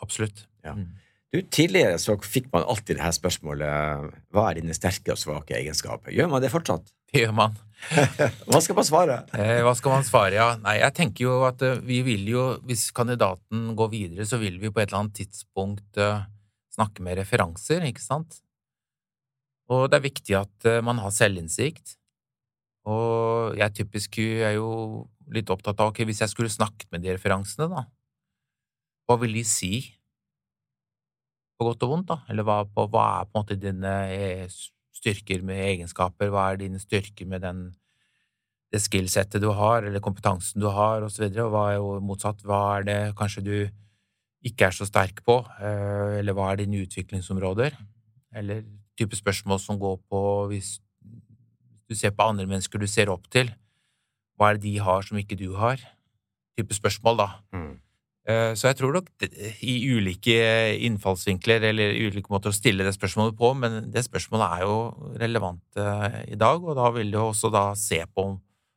absolutt. 0.00 0.46
Ja. 0.64 0.72
Mm. 0.78 0.94
Du, 1.28 1.42
Tidligere 1.52 1.98
så 2.00 2.14
fikk 2.24 2.46
man 2.54 2.64
alltid 2.64 2.96
det 2.96 3.04
her 3.04 3.12
spørsmålet 3.12 4.12
hva 4.32 4.44
er 4.48 4.60
dine 4.62 4.76
sterke 4.76 5.12
og 5.12 5.20
svake 5.20 5.58
egenskaper? 5.58 6.12
Gjør 6.14 6.30
man 6.32 6.40
det 6.44 6.48
fortsatt? 6.52 6.88
Det 7.12 7.24
gjør 7.24 7.34
man. 7.36 7.56
Hva 8.48 8.58
skal 8.60 8.76
man 8.76 8.84
svare? 8.84 9.14
Eh, 9.38 9.60
hva 9.62 9.70
skal 9.78 9.92
man 9.94 10.02
svare, 10.04 10.34
ja? 10.34 10.48
Nei, 10.60 10.74
jeg 10.80 10.92
tenker 10.96 11.24
jo 11.24 11.36
at 11.46 11.62
eh, 11.64 11.78
vi 11.86 12.00
vil 12.04 12.26
jo, 12.28 12.42
hvis 12.68 12.88
kandidaten 12.92 13.70
går 13.78 13.92
videre, 13.92 14.26
så 14.28 14.40
vil 14.42 14.58
vi 14.60 14.68
på 14.68 14.82
et 14.82 14.90
eller 14.90 15.04
annet 15.04 15.14
tidspunkt 15.20 16.00
uh, 16.02 16.26
snakke 16.74 17.04
med 17.06 17.16
referanser, 17.20 17.86
ikke 17.86 18.02
sant? 18.02 18.40
Og 19.72 19.86
det 19.88 20.00
er 20.00 20.04
viktig 20.04 20.36
at 20.36 20.68
uh, 20.68 20.80
man 20.84 21.00
har 21.00 21.14
selvinnsikt. 21.14 21.94
Og 22.90 23.56
jeg 23.56 23.76
typisk 23.78 24.20
er 24.24 24.58
jo 24.58 25.06
litt 25.32 25.48
opptatt 25.54 25.80
av, 25.80 25.94
ok, 25.94 26.02
hvis 26.08 26.24
jeg 26.26 26.34
skulle 26.34 26.52
snakket 26.52 26.90
med 26.92 27.06
de 27.06 27.14
referansene, 27.14 27.70
da, 27.72 27.86
hva 29.08 29.16
vil 29.22 29.38
de 29.38 29.46
si? 29.48 29.74
På 31.58 31.66
godt 31.66 31.82
og 31.86 31.92
vondt, 31.92 32.10
da? 32.12 32.20
Eller 32.30 32.46
hva, 32.46 32.62
på, 32.64 32.86
hva 32.92 33.04
er 33.18 33.28
på 33.28 33.34
en 33.34 33.42
måte 33.42 33.58
dine 33.58 33.94
eh, 34.14 34.46
styrker 34.94 35.42
med 35.46 35.64
egenskaper? 35.64 36.30
Hva 36.30 36.52
er 36.52 36.62
dine 36.62 36.80
styrker 36.82 37.26
med 37.26 37.42
den 37.46 37.68
det 38.68 38.80
skillsettet 38.84 39.40
du 39.40 39.48
har, 39.56 39.86
eller 39.86 40.02
kompetansen 40.04 40.60
du 40.60 40.68
har, 40.68 41.00
og 41.04 41.12
så 41.12 41.28
og 41.28 41.52
hva 41.54 41.62
er 41.70 41.78
jo 41.78 41.92
motsatt, 42.04 42.42
hva 42.44 42.60
er 42.78 42.84
det 42.84 42.98
kanskje 43.16 43.44
du 43.46 43.54
ikke 44.48 44.68
er 44.68 44.76
så 44.76 44.86
sterk 44.86 45.22
på, 45.26 45.40
eh, 45.58 46.18
eller 46.20 46.36
hva 46.36 46.50
er 46.52 46.60
dine 46.60 46.82
utviklingsområder, 46.84 47.78
eller 48.36 48.62
type 48.98 49.16
spørsmål 49.16 49.60
som 49.62 49.80
går 49.80 49.96
på 50.10 50.20
hvis 50.52 50.78
du 51.88 51.96
ser 51.96 52.12
på 52.12 52.26
andre 52.28 52.46
mennesker 52.46 52.78
du 52.78 52.86
ser 52.86 53.08
opp 53.08 53.24
til, 53.32 53.50
hva 54.36 54.50
er 54.50 54.58
det 54.58 54.68
de 54.68 54.76
har 54.84 55.02
som 55.02 55.18
ikke 55.18 55.38
du 55.38 55.54
har, 55.56 55.80
type 56.58 56.76
spørsmål, 56.76 57.22
da. 57.24 57.28
Mm. 57.56 57.74
Eh, 58.28 58.52
så 58.58 58.68
jeg 58.68 58.76
tror 58.76 58.98
nok 58.98 59.08
i 59.64 59.74
ulike 59.88 60.36
innfallsvinkler 60.84 61.64
eller 61.70 61.96
ulike 61.96 62.28
måter 62.32 62.52
å 62.52 62.56
stille 62.56 62.84
det 62.84 62.92
spørsmålet 62.96 63.38
på, 63.38 63.54
men 63.56 63.78
det 63.94 64.04
spørsmålet 64.04 64.58
er 64.58 64.66
jo 64.66 65.14
relevant 65.22 65.80
eh, 65.80 66.18
i 66.34 66.36
dag, 66.40 66.60
og 66.60 66.76
da 66.76 66.90
vil 66.92 67.14
du 67.14 67.22
også 67.22 67.48
da 67.54 67.70
se 67.78 68.02
på 68.12 68.28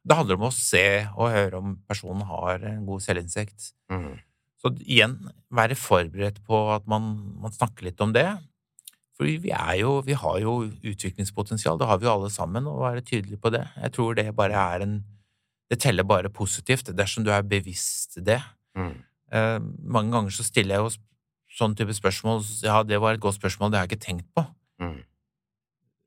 Det 0.07 0.15
handler 0.17 0.39
om 0.39 0.47
å 0.47 0.55
se 0.55 0.85
og 1.11 1.29
høre 1.29 1.59
om 1.59 1.75
personen 1.85 2.23
har 2.25 2.63
en 2.65 2.85
god 2.87 3.03
selvinnsikt. 3.03 3.73
Mm. 3.91 4.15
Så 4.57 4.71
igjen, 4.81 5.19
være 5.53 5.77
forberedt 5.77 6.39
på 6.47 6.63
at 6.73 6.87
man, 6.89 7.11
man, 7.43 7.53
snakker 7.53 7.85
litt 7.85 8.01
om 8.01 8.15
det. 8.15 8.25
For 9.17 9.27
vi 9.27 9.51
er 9.53 9.75
jo 9.81 9.99
Vi 10.01 10.17
har 10.17 10.39
jo 10.41 10.55
utviklingspotensial, 10.81 11.77
det 11.77 11.85
har 11.85 11.99
vi 11.99 12.07
jo 12.07 12.15
alle 12.15 12.31
sammen, 12.33 12.65
og 12.65 12.81
være 12.87 13.05
tydelig 13.05 13.37
på 13.41 13.51
det. 13.53 13.67
Jeg 13.83 13.93
tror 13.93 14.15
det 14.15 14.31
bare 14.33 14.65
er 14.73 14.87
en 14.87 15.03
Det 15.69 15.79
teller 15.79 16.03
bare 16.03 16.29
positivt 16.29 16.89
dersom 16.95 17.23
du 17.23 17.31
er 17.31 17.43
bevisst 17.43 18.17
det. 18.25 18.41
Mm. 18.75 18.95
Eh, 19.31 19.57
mange 19.83 20.11
ganger 20.11 20.35
så 20.35 20.43
stiller 20.43 20.77
jeg 20.77 20.85
jo 20.85 20.93
sånn 21.51 21.75
type 21.75 21.95
spørsmål 21.95 22.43
Ja, 22.63 22.81
det 22.87 22.99
var 23.03 23.15
et 23.15 23.23
godt 23.23 23.39
spørsmål, 23.39 23.71
det 23.71 23.79
har 23.79 23.87
jeg 23.87 23.95
ikke 23.95 24.05
tenkt 24.07 24.29
på. 24.35 24.45
Mm. 24.83 24.97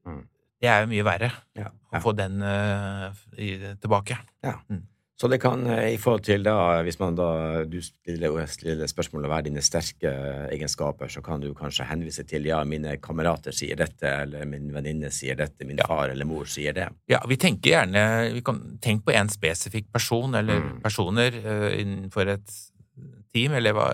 Mm. 0.04 0.24
Det 0.60 0.70
er 0.72 0.82
jo 0.84 0.90
mye 0.92 1.04
verre 1.06 1.30
ja, 1.56 1.70
å 1.92 2.00
få 2.04 2.14
den 2.16 2.40
uh, 2.44 3.12
i, 3.36 3.56
tilbake. 3.80 4.16
Ja. 4.44 4.58
Mm. 4.72 4.84
Så 5.14 5.28
det 5.30 5.38
kan, 5.38 5.60
eh, 5.70 5.92
i 5.94 5.98
forhold 6.00 6.24
til 6.26 6.42
da, 6.42 6.82
hvis 6.82 6.96
man 6.98 7.14
da 7.14 7.62
du 7.70 7.76
stiller, 7.84 8.34
stiller 8.50 8.88
spørsmålet 8.90 9.30
hva 9.30 9.36
er 9.38 9.46
dine 9.46 9.62
sterke 9.62 10.10
egenskaper, 10.50 11.08
så 11.12 11.22
kan 11.22 11.40
du 11.40 11.52
kanskje 11.54 11.86
henvise 11.86 12.24
til 12.26 12.48
ja, 12.50 12.58
mine 12.66 12.96
kamerater 13.02 13.54
sier 13.54 13.78
dette, 13.78 14.10
eller 14.24 14.42
min 14.50 14.72
venninne 14.74 15.12
sier 15.14 15.38
dette, 15.38 15.68
min 15.68 15.78
ja. 15.78 15.86
far 15.86 16.10
eller 16.10 16.26
mor 16.26 16.50
sier 16.50 16.74
det. 16.74 16.88
Ja, 17.12 17.22
vi 17.30 17.38
tenker 17.38 17.76
gjerne 17.76 18.04
vi 18.34 18.42
kan 18.44 18.62
Tenk 18.82 19.04
på 19.06 19.14
en 19.14 19.30
spesifikk 19.30 19.86
person 19.94 20.34
eller 20.34 20.58
mm. 20.60 20.78
personer 20.82 21.38
uh, 21.46 21.70
innenfor 21.78 22.34
et 22.34 22.58
team, 23.34 23.56
eller 23.58 23.74
hva, 23.76 23.88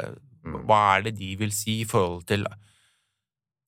mm. 0.45 0.59
hva, 0.69 0.81
er 0.97 1.09
det 1.09 1.15
de 1.21 1.31
vil 1.41 1.55
si 1.55 1.81
i 1.83 1.89
forhold 1.89 2.27
til, 2.29 2.45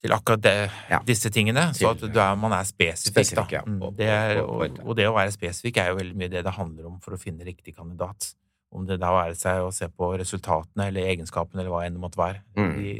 til 0.02 0.14
akkurat 0.16 0.44
det, 0.44 0.54
ja. 0.92 1.00
disse 1.06 1.32
tingene? 1.34 1.70
Så 1.76 1.94
at 1.94 2.04
er, 2.10 2.36
man 2.38 2.54
er 2.56 2.68
spesifikk, 2.68 3.16
spesifikk 3.16 3.56
da. 3.56 3.64
Ja. 3.64 3.90
det 3.98 4.12
er, 4.12 4.42
og, 4.44 4.78
og, 4.84 4.94
det 4.98 5.08
å 5.08 5.16
være 5.16 5.34
spesifikk 5.34 5.80
er 5.82 5.92
jo 5.92 5.98
veldig 6.02 6.20
mye 6.20 6.32
det 6.32 6.44
det 6.46 6.54
handler 6.58 6.92
om 6.92 7.00
for 7.02 7.16
å 7.16 7.20
finne 7.20 7.48
riktig 7.48 7.76
kandidat. 7.78 8.34
Om 8.72 8.86
det 8.88 9.00
da 9.02 9.10
være 9.12 9.36
seg 9.36 9.64
å 9.66 9.72
se 9.74 9.88
på 9.92 10.14
resultatene 10.16 10.88
eller 10.88 11.10
egenskapene 11.12 11.60
eller 11.60 11.74
hva 11.74 11.82
enn 11.84 11.98
det 11.98 12.04
måtte 12.04 12.20
være. 12.20 12.40
Mm. 12.56 12.70
De, 12.78 12.94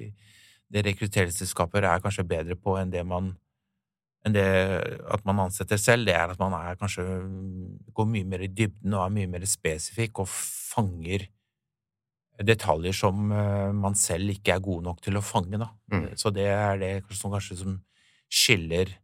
det 0.73 0.83
rekrutteringsselskaper 0.89 1.87
er 1.89 2.03
kanskje 2.05 2.29
bedre 2.29 2.57
på 2.61 2.77
enn 2.81 2.93
det 2.93 3.05
man 3.09 3.35
enn 4.23 4.37
det 4.37 4.47
at 5.11 5.25
man 5.27 5.41
ansetter 5.49 5.81
selv, 5.81 6.07
det 6.07 6.15
er 6.15 6.31
at 6.31 6.39
man 6.39 6.55
er 6.55 6.77
kanskje 6.79 7.03
går 7.95 8.07
mye 8.07 8.29
mer 8.29 8.45
i 8.47 8.51
dybden 8.51 8.95
og 8.95 9.07
er 9.07 9.15
mye 9.17 9.31
mer 9.33 9.47
spesifikk 9.51 10.23
og 10.23 10.29
fanger 10.31 11.27
detaljer 12.47 12.97
som 12.97 13.33
eh, 13.33 13.71
man 13.77 13.97
selv 13.99 14.35
ikke 14.35 14.57
er 14.57 14.65
god 14.65 14.87
nok 14.89 15.03
til 15.05 15.19
å 15.19 15.25
fange. 15.25 15.61
Da. 15.61 15.71
Mm. 15.93 16.07
Så 16.19 16.33
det 16.35 16.49
er 16.51 16.81
det 16.81 16.93
som 17.19 17.33
kanskje 17.35 17.59
som 17.63 17.79
skiller 18.33 18.97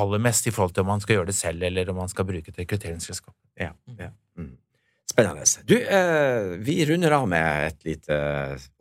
aller 0.00 0.22
mest 0.22 0.48
i 0.48 0.52
forhold 0.54 0.74
til 0.74 0.84
om 0.84 0.92
man 0.94 1.02
skal 1.02 1.18
gjøre 1.18 1.30
det 1.30 1.38
selv, 1.38 1.62
eller 1.62 1.90
om 1.90 2.00
man 2.02 2.10
skal 2.10 2.26
bruke 2.28 2.50
et 2.50 2.60
rekrutteringsselskap. 2.60 3.34
Ja, 3.60 3.72
mm. 3.86 3.98
ja. 4.00 4.10
Mm. 4.40 4.54
Spennende. 5.10 5.44
Du, 5.68 5.76
eh, 5.78 6.56
vi 6.66 6.80
runder 6.88 7.14
av 7.14 7.28
med 7.30 7.68
et 7.68 7.86
lite 7.86 8.16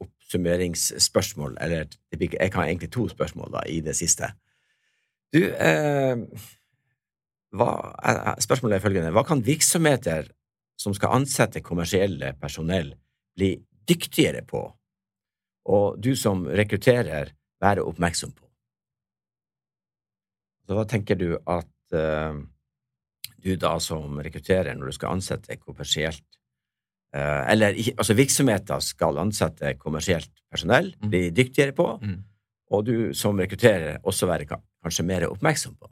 oppsummeringsspørsmål, 0.02 1.60
eller 1.62 1.94
jeg 2.16 2.52
kan 2.52 2.66
egentlig 2.66 2.90
to 2.94 3.06
spørsmål 3.12 3.54
da, 3.54 3.64
i 3.70 3.82
det 3.86 3.94
siste. 4.00 4.32
Du, 5.34 5.44
eh, 5.44 6.16
hva, 7.54 7.70
eh, 8.02 8.34
spørsmålet 8.42 8.80
er 8.80 8.86
følgende. 8.88 9.14
Hva 9.14 9.26
kan 9.28 9.46
virksomheter 9.46 10.32
som 10.80 10.96
skal 10.98 11.14
ansette 11.20 11.62
kommersielle 11.62 12.34
personell, 12.42 12.94
bli 13.38 13.56
dyktigere 13.88 14.44
på, 14.48 14.64
og 15.74 16.00
du 16.02 16.14
som 16.20 16.46
rekrutterer, 16.48 17.34
være 17.64 17.86
oppmerksom 17.88 18.34
på. 18.36 18.44
Så 20.68 20.76
hva 20.78 20.84
tenker 20.88 21.20
du 21.20 21.30
at 21.38 21.96
uh, 21.96 22.36
du 23.44 23.56
da 23.60 23.74
som 23.84 24.20
rekrutterer, 24.24 24.76
når 24.76 24.92
du 24.92 24.96
skal 24.96 25.18
ansette 25.18 25.58
kommersielt 25.60 26.24
uh, 27.16 27.44
Eller 27.52 27.76
altså 27.98 28.16
virksomheter 28.16 28.84
skal 28.84 29.20
ansette 29.20 29.76
kommersielt 29.80 30.32
personell, 30.52 30.94
mm. 31.00 31.10
bli 31.10 31.24
dyktigere 31.36 31.76
på, 31.76 31.88
mm. 32.04 32.20
og 32.72 32.86
du 32.88 32.96
som 33.18 33.40
rekrutterer 33.40 34.00
også 34.04 34.30
være 34.30 34.48
kanskje 34.48 35.08
mer 35.08 35.28
oppmerksom 35.32 35.76
på? 35.76 35.92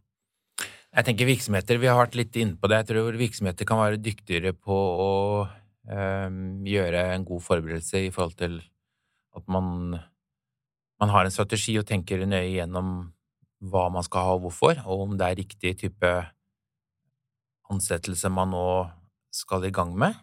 Jeg 0.92 1.08
tenker 1.08 1.30
virksomheter, 1.30 1.80
Vi 1.80 1.88
har 1.88 1.96
vært 1.96 2.18
litt 2.20 2.36
inne 2.36 2.58
på 2.60 2.68
det. 2.68 2.82
Jeg 2.82 2.88
tror 2.90 3.16
virksomheter 3.16 3.68
kan 3.68 3.80
være 3.80 4.00
dyktigere 4.04 4.52
på 4.52 4.76
å 4.76 5.12
gjøre 5.88 7.02
en 7.15 7.26
god 7.26 7.41
forberedelse 7.41 8.06
i 8.06 8.12
forhold 8.13 8.36
til 8.38 8.60
at 9.36 9.48
man, 9.50 9.98
man 11.00 11.10
har 11.10 11.26
en 11.26 11.34
strategi 11.34 11.78
og 11.80 11.88
tenker 11.89 12.26
nøye 12.26 12.54
gjennom 12.54 13.12
hva 13.72 13.88
man 13.94 14.06
skal 14.06 14.26
ha 14.26 14.36
og 14.36 14.46
hvorfor, 14.46 14.82
og 14.86 15.06
om 15.06 15.17
det 15.17 15.28
er 15.28 15.39
riktig 15.41 15.76
type 15.84 16.12
ansettelse 17.72 18.30
man 18.34 18.52
nå 18.54 18.67
skal 19.32 19.65
i 19.65 19.74
gang 19.74 19.94
med. 19.98 20.17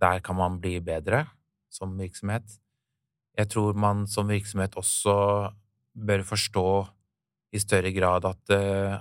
Der 0.00 0.20
kan 0.24 0.36
man 0.36 0.60
bli 0.60 0.78
bedre 0.84 1.24
som 1.72 1.96
virksomhet. 1.98 2.44
Jeg 3.38 3.48
tror 3.48 3.72
man 3.78 4.06
som 4.06 4.28
virksomhet 4.28 4.76
også 4.76 5.14
bør 5.92 6.24
forstå 6.28 6.68
i 7.52 7.60
større 7.60 7.92
grad 7.92 8.24
at 8.28 8.52
uh, 8.56 9.00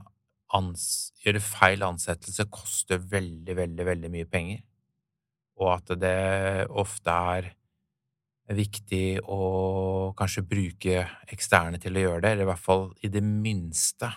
gjøre 1.23 1.43
feil 1.43 1.83
ansettelse 1.87 2.47
koster 2.51 2.99
veldig, 2.99 3.55
veldig, 3.55 3.85
veldig 3.87 4.11
mye 4.11 4.27
penger 4.27 4.63
og 5.61 5.75
at 5.77 5.93
det 6.01 6.67
ofte 6.69 7.13
er 7.35 7.51
viktig 8.51 9.21
å 9.31 10.11
kanskje 10.17 10.43
bruke 10.43 11.05
eksterne 11.31 11.79
til 11.79 11.95
å 11.95 12.05
gjøre 12.05 12.23
det, 12.25 12.33
eller 12.33 12.47
i 12.47 12.51
hvert 12.51 12.65
fall 12.65 12.87
i 13.05 13.11
det 13.13 13.23
minste 13.23 14.09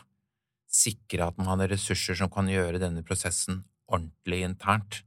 sikre 0.74 1.28
at 1.28 1.38
man 1.38 1.52
har 1.52 1.70
ressurser 1.70 2.18
som 2.18 2.30
kan 2.32 2.48
gjøre 2.50 2.80
denne 2.82 3.04
prosessen 3.06 3.62
ordentlig 3.84 4.42
internt. 4.46 5.02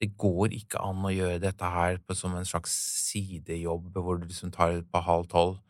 Det 0.00 0.14
går 0.20 0.54
ikke 0.56 0.80
an 0.84 1.04
å 1.06 1.12
gjøre 1.12 1.42
dette 1.42 1.68
her 1.70 1.98
som 2.16 2.34
en 2.36 2.48
slags 2.48 2.72
sidejobb 3.10 3.92
hvor 3.98 4.18
du 4.18 4.26
liksom 4.28 4.52
tar 4.54 4.80
på 4.82 5.04
halv 5.06 5.28
tolv 5.32 5.60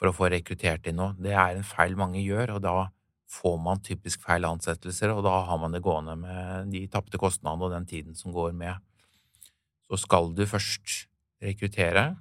for 0.00 0.08
å 0.08 0.16
få 0.16 0.30
rekruttert 0.32 0.88
inn 0.88 0.98
noe. 1.00 1.14
Det 1.20 1.34
er 1.34 1.58
en 1.58 1.66
feil 1.66 1.96
mange 1.98 2.22
gjør, 2.22 2.56
og 2.56 2.64
da 2.64 2.76
får 3.30 3.58
man 3.62 3.82
typisk 3.84 4.24
feil 4.24 4.46
ansettelser, 4.48 5.12
og 5.14 5.22
da 5.26 5.36
har 5.46 5.60
man 5.60 5.76
det 5.76 5.82
gående 5.84 6.16
med 6.18 6.72
de 6.72 6.86
tapte 6.90 7.20
kostnadene 7.20 7.68
og 7.68 7.74
den 7.76 7.86
tiden 7.90 8.16
som 8.18 8.34
går 8.34 8.56
med 8.56 8.80
så 9.90 9.98
skal 9.98 10.30
du 10.38 10.44
først 10.46 11.08
rekruttere. 11.42 12.12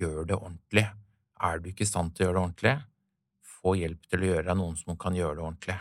Gjør 0.00 0.24
det 0.30 0.38
ordentlig. 0.38 0.86
Er 1.36 1.60
du 1.60 1.68
ikke 1.68 1.84
i 1.84 1.90
stand 1.90 2.14
til 2.16 2.24
å 2.24 2.28
gjøre 2.30 2.38
det 2.38 2.44
ordentlig, 2.46 2.74
få 3.44 3.74
hjelp 3.76 4.08
til 4.08 4.22
å 4.24 4.30
gjøre 4.30 4.52
av 4.54 4.58
noen 4.62 4.78
som 4.80 4.96
kan 5.00 5.16
gjøre 5.16 5.36
det 5.36 5.44
ordentlig. 5.44 5.76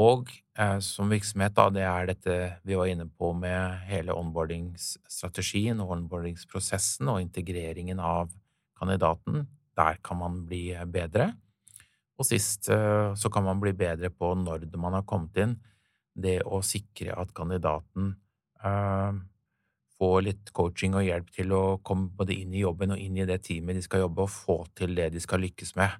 Og 0.00 0.30
eh, 0.56 0.78
som 0.80 1.12
virksomhet, 1.12 1.52
da, 1.56 1.66
det 1.68 1.84
er 1.84 2.08
dette 2.08 2.36
vi 2.64 2.78
var 2.78 2.88
inne 2.88 3.04
på 3.04 3.34
med 3.36 3.82
hele 3.90 4.16
onboardingsstrategien 4.16 5.82
og 5.84 5.92
onboardingsprosessen 5.98 7.10
og 7.12 7.20
integreringen 7.20 8.00
av 8.00 8.32
kandidaten. 8.80 9.44
Der 9.76 10.00
kan 10.04 10.22
man 10.22 10.40
bli 10.48 10.70
bedre. 10.88 11.34
Og 12.16 12.28
sist 12.28 12.70
eh, 12.72 13.12
så 13.12 13.32
kan 13.32 13.44
man 13.44 13.60
bli 13.60 13.74
bedre 13.76 14.08
på 14.08 14.32
når 14.40 14.64
man 14.80 14.96
har 14.96 15.04
kommet 15.08 15.36
inn, 15.44 15.58
det 16.12 16.40
å 16.44 16.60
sikre 16.64 17.12
at 17.16 17.36
kandidaten 17.36 18.14
eh, 18.64 19.20
få 20.02 20.16
litt 20.26 20.50
coaching 20.56 20.96
og 20.98 21.06
hjelp 21.06 21.28
til 21.36 21.52
å 21.54 21.62
komme 21.86 22.10
både 22.18 22.34
inn 22.34 22.54
i 22.56 22.64
jobben 22.64 22.94
og 22.94 23.02
inn 23.02 23.20
i 23.20 23.26
det 23.28 23.38
teamet 23.46 23.78
de 23.78 23.84
skal 23.84 24.02
jobbe, 24.06 24.26
og 24.26 24.32
få 24.34 24.58
til 24.78 24.96
det 24.98 25.12
de 25.14 25.22
skal 25.22 25.42
lykkes 25.44 25.76
med. 25.78 25.94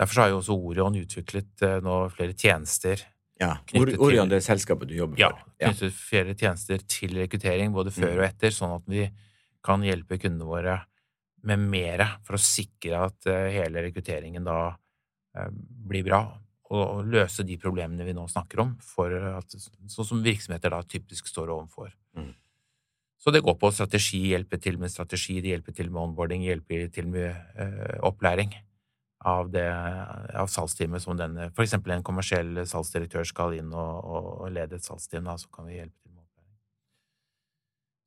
Derfor 0.00 0.22
har 0.22 0.30
jo 0.32 0.38
også 0.40 0.56
Orion 0.56 0.96
utviklet 0.96 1.66
uh, 1.66 1.78
nå 1.84 1.96
flere 2.14 2.32
tjenester. 2.32 3.02
Ja, 3.40 3.54
Orion 3.76 4.30
det 4.30 4.40
er 4.40 4.46
selskapet 4.46 4.88
du 4.88 4.96
jobber 4.96 5.20
for? 5.20 5.42
Ja, 5.60 5.68
knyttet 5.68 5.96
flere 5.96 6.36
tjenester 6.36 6.80
til 6.88 7.18
rekruttering, 7.20 7.74
både 7.76 7.92
før 7.92 8.14
mm. 8.14 8.20
og 8.22 8.26
etter, 8.30 8.56
sånn 8.56 8.76
at 8.78 8.88
vi 8.88 9.04
kan 9.64 9.84
hjelpe 9.84 10.16
kundene 10.20 10.48
våre 10.48 10.78
med 11.44 11.60
mere 11.72 12.06
for 12.24 12.36
å 12.36 12.40
sikre 12.40 13.04
at 13.10 13.28
uh, 13.28 13.48
hele 13.52 13.84
rekrutteringen 13.84 14.48
da 14.48 14.60
uh, 14.72 15.50
blir 15.52 16.08
bra, 16.08 16.24
og 16.70 17.00
løse 17.10 17.42
de 17.44 17.56
problemene 17.60 18.04
vi 18.06 18.14
nå 18.14 18.24
snakker 18.30 18.62
om, 18.62 18.76
for 18.84 19.12
at, 19.34 19.56
sånn 19.90 20.06
som 20.06 20.20
virksomheter 20.24 20.72
da 20.72 20.80
typisk 20.86 21.28
står 21.28 21.50
overfor. 21.50 21.90
Mm. 22.16 22.30
Så 23.20 23.32
det 23.34 23.42
går 23.44 23.58
på 23.60 23.68
strategi, 23.74 24.22
hjelpe 24.32 24.56
til 24.56 24.78
med 24.80 24.92
strategi, 24.92 25.40
det 25.44 25.52
hjelper 25.52 25.76
til 25.76 25.90
med 25.92 26.00
onboarding, 26.06 26.44
hjelper 26.46 26.86
til 26.94 27.08
med 27.12 27.34
uh, 27.58 28.00
opplæring. 28.08 28.54
av, 29.20 29.50
det, 29.52 29.66
av 30.32 30.48
salgsteamet 30.48 31.02
som 31.02 31.16
den 31.18 31.36
For 31.52 31.64
eksempel 31.64 31.92
en 31.92 32.04
kommersiell 32.06 32.62
salgsdirektør 32.66 33.26
skal 33.28 33.58
inn 33.58 33.72
og, 33.76 34.06
og 34.08 34.52
lede 34.54 34.78
et 34.78 34.86
salgsteam, 34.86 35.26
da, 35.28 35.36
så 35.36 35.50
kan 35.52 35.68
vi 35.68 35.76
hjelpe 35.76 35.96
til 36.00 36.14
med 36.14 36.22
opplæring. 36.22 36.56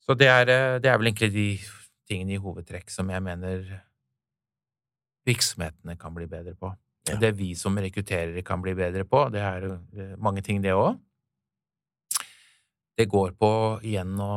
Så 0.07 0.15
det 0.17 0.29
er, 0.31 0.53
det 0.81 0.89
er 0.89 0.97
vel 0.97 1.11
egentlig 1.11 1.31
de 1.35 1.47
tingene 2.09 2.33
i 2.33 2.41
hovedtrekk 2.41 2.89
som 2.91 3.11
jeg 3.13 3.23
mener 3.23 3.67
virksomhetene 5.27 5.95
kan 6.01 6.15
bli 6.17 6.27
bedre 6.27 6.55
på. 6.57 6.73
Ja. 7.07 7.19
Det 7.19 7.33
vi 7.37 7.53
som 7.59 7.77
rekrutterere 7.77 8.41
kan 8.47 8.63
bli 8.63 8.73
bedre 8.75 9.05
på, 9.05 9.27
det 9.31 9.43
er 9.43 9.69
mange 10.17 10.41
ting, 10.41 10.63
det 10.63 10.73
òg. 10.75 10.97
Det 12.93 13.07
går 13.09 13.33
på 13.39 13.51
igjen 13.85 14.13
å 14.21 14.33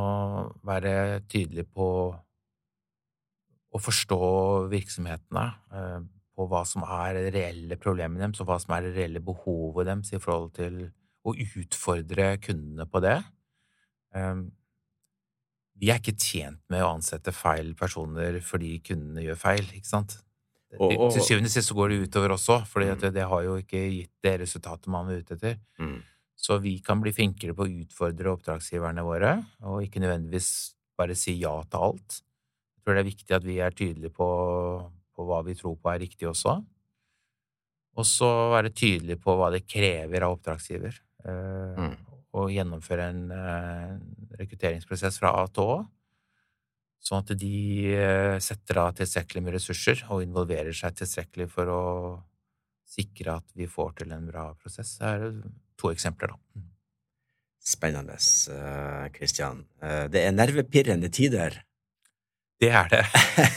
være 0.64 1.22
tydelig 1.28 1.66
på 1.76 1.88
å 3.76 3.80
forstå 3.82 4.20
virksomhetene, 4.72 5.46
eh, 5.76 5.98
på 6.36 6.46
hva 6.48 6.62
som 6.68 6.84
er 6.84 7.16
det 7.16 7.32
reelle 7.34 7.76
problemet 7.80 8.20
deres, 8.20 8.40
og 8.40 8.48
hva 8.48 8.58
som 8.60 8.74
er 8.76 8.86
det 8.86 8.94
reelle 8.96 9.24
behovet 9.24 9.88
deres 9.88 10.12
i 10.16 10.20
forhold 10.20 10.54
til 10.56 10.86
å 11.26 11.34
utfordre 11.34 12.36
kundene 12.40 12.86
på 12.88 13.02
det. 13.04 13.18
Eh, 14.16 14.44
vi 15.76 15.90
er 15.92 16.00
ikke 16.00 16.16
tjent 16.16 16.62
med 16.72 16.84
å 16.84 16.94
ansette 16.94 17.34
feil 17.36 17.74
personer 17.76 18.40
fordi 18.44 18.78
kundene 18.84 19.26
gjør 19.26 19.40
feil, 19.40 19.66
ikke 19.76 19.90
sant? 19.90 20.16
Og, 20.76 20.92
og, 20.96 21.10
til 21.14 21.22
syvende 21.24 21.48
og 21.48 21.54
sist 21.54 21.70
så 21.70 21.76
går 21.76 21.92
det 21.92 21.98
utover 22.08 22.34
også, 22.34 22.58
for 22.68 22.84
mm. 22.84 22.96
det, 23.00 23.12
det, 23.16 23.24
har 23.28 23.42
jo 23.44 23.56
ikke 23.60 23.80
gitt 23.84 24.12
det 24.24 24.34
resultatet 24.42 24.88
man 24.92 25.12
er 25.12 25.22
ute 25.22 25.36
etter. 25.36 25.60
Mm. 25.80 26.00
Så 26.36 26.58
vi 26.60 26.76
kan 26.84 27.00
bli 27.00 27.14
flinkere 27.16 27.56
på 27.56 27.64
å 27.64 27.74
utfordre 27.82 28.34
oppdragsgiverne 28.36 29.02
våre, 29.06 29.32
og 29.64 29.82
ikke 29.86 30.02
nødvendigvis 30.04 30.50
bare 30.96 31.16
si 31.16 31.38
ja 31.40 31.54
til 31.64 31.88
alt. 31.88 32.20
Jeg 32.76 32.84
tror 32.84 32.96
det 32.96 33.02
er 33.02 33.10
viktig 33.10 33.36
at 33.36 33.46
vi 33.46 33.56
er 33.64 33.76
tydelige 33.76 34.14
på, 34.14 34.28
på 35.16 35.26
hva 35.26 35.40
vi 35.46 35.56
tror 35.58 35.78
på 35.80 35.92
er 35.92 36.02
riktig 36.04 36.28
også. 36.28 36.58
Og 37.96 38.04
så 38.04 38.28
være 38.52 38.74
tydelige 38.76 39.20
på 39.22 39.34
hva 39.38 39.50
det 39.54 39.64
krever 39.68 40.26
av 40.26 40.36
oppdragsgiver. 40.36 41.00
å 41.24 41.32
mm. 41.80 41.96
Og 42.36 42.50
gjennomføre 42.52 43.04
en 43.08 43.20
uh, 43.32 43.92
rekrutteringsprosess 44.36 45.16
fra 45.22 45.32
A 45.40 45.46
til 45.48 45.70
Å. 45.72 45.76
Sånn 47.00 47.22
at 47.22 47.30
de 47.40 47.60
uh, 47.96 48.36
setter 48.44 48.82
av 48.82 48.90
tilstrekkelig 48.98 49.44
med 49.46 49.56
ressurser 49.56 50.02
og 50.10 50.20
involverer 50.26 50.76
seg 50.76 50.98
tilstrekkelig 50.98 51.46
for 51.48 51.72
å 51.72 51.84
sikre 52.86 53.38
at 53.40 53.56
vi 53.56 53.70
får 53.70 54.02
til 54.02 54.12
en 54.12 54.28
bra 54.28 54.50
prosess. 54.60 54.98
Det 55.00 55.14
er 55.14 55.24
to 55.80 55.92
eksempler, 55.92 56.32
da. 56.34 56.40
Mm. 56.56 56.66
Spennende, 57.66 58.18
Kristian. 59.14 59.64
Eh, 59.82 60.04
uh, 60.04 60.04
det 60.12 60.22
er 60.22 60.34
nervepirrende 60.34 61.10
tider. 61.10 61.58
Det 62.62 62.70
er 62.70 62.88
det. 62.92 63.02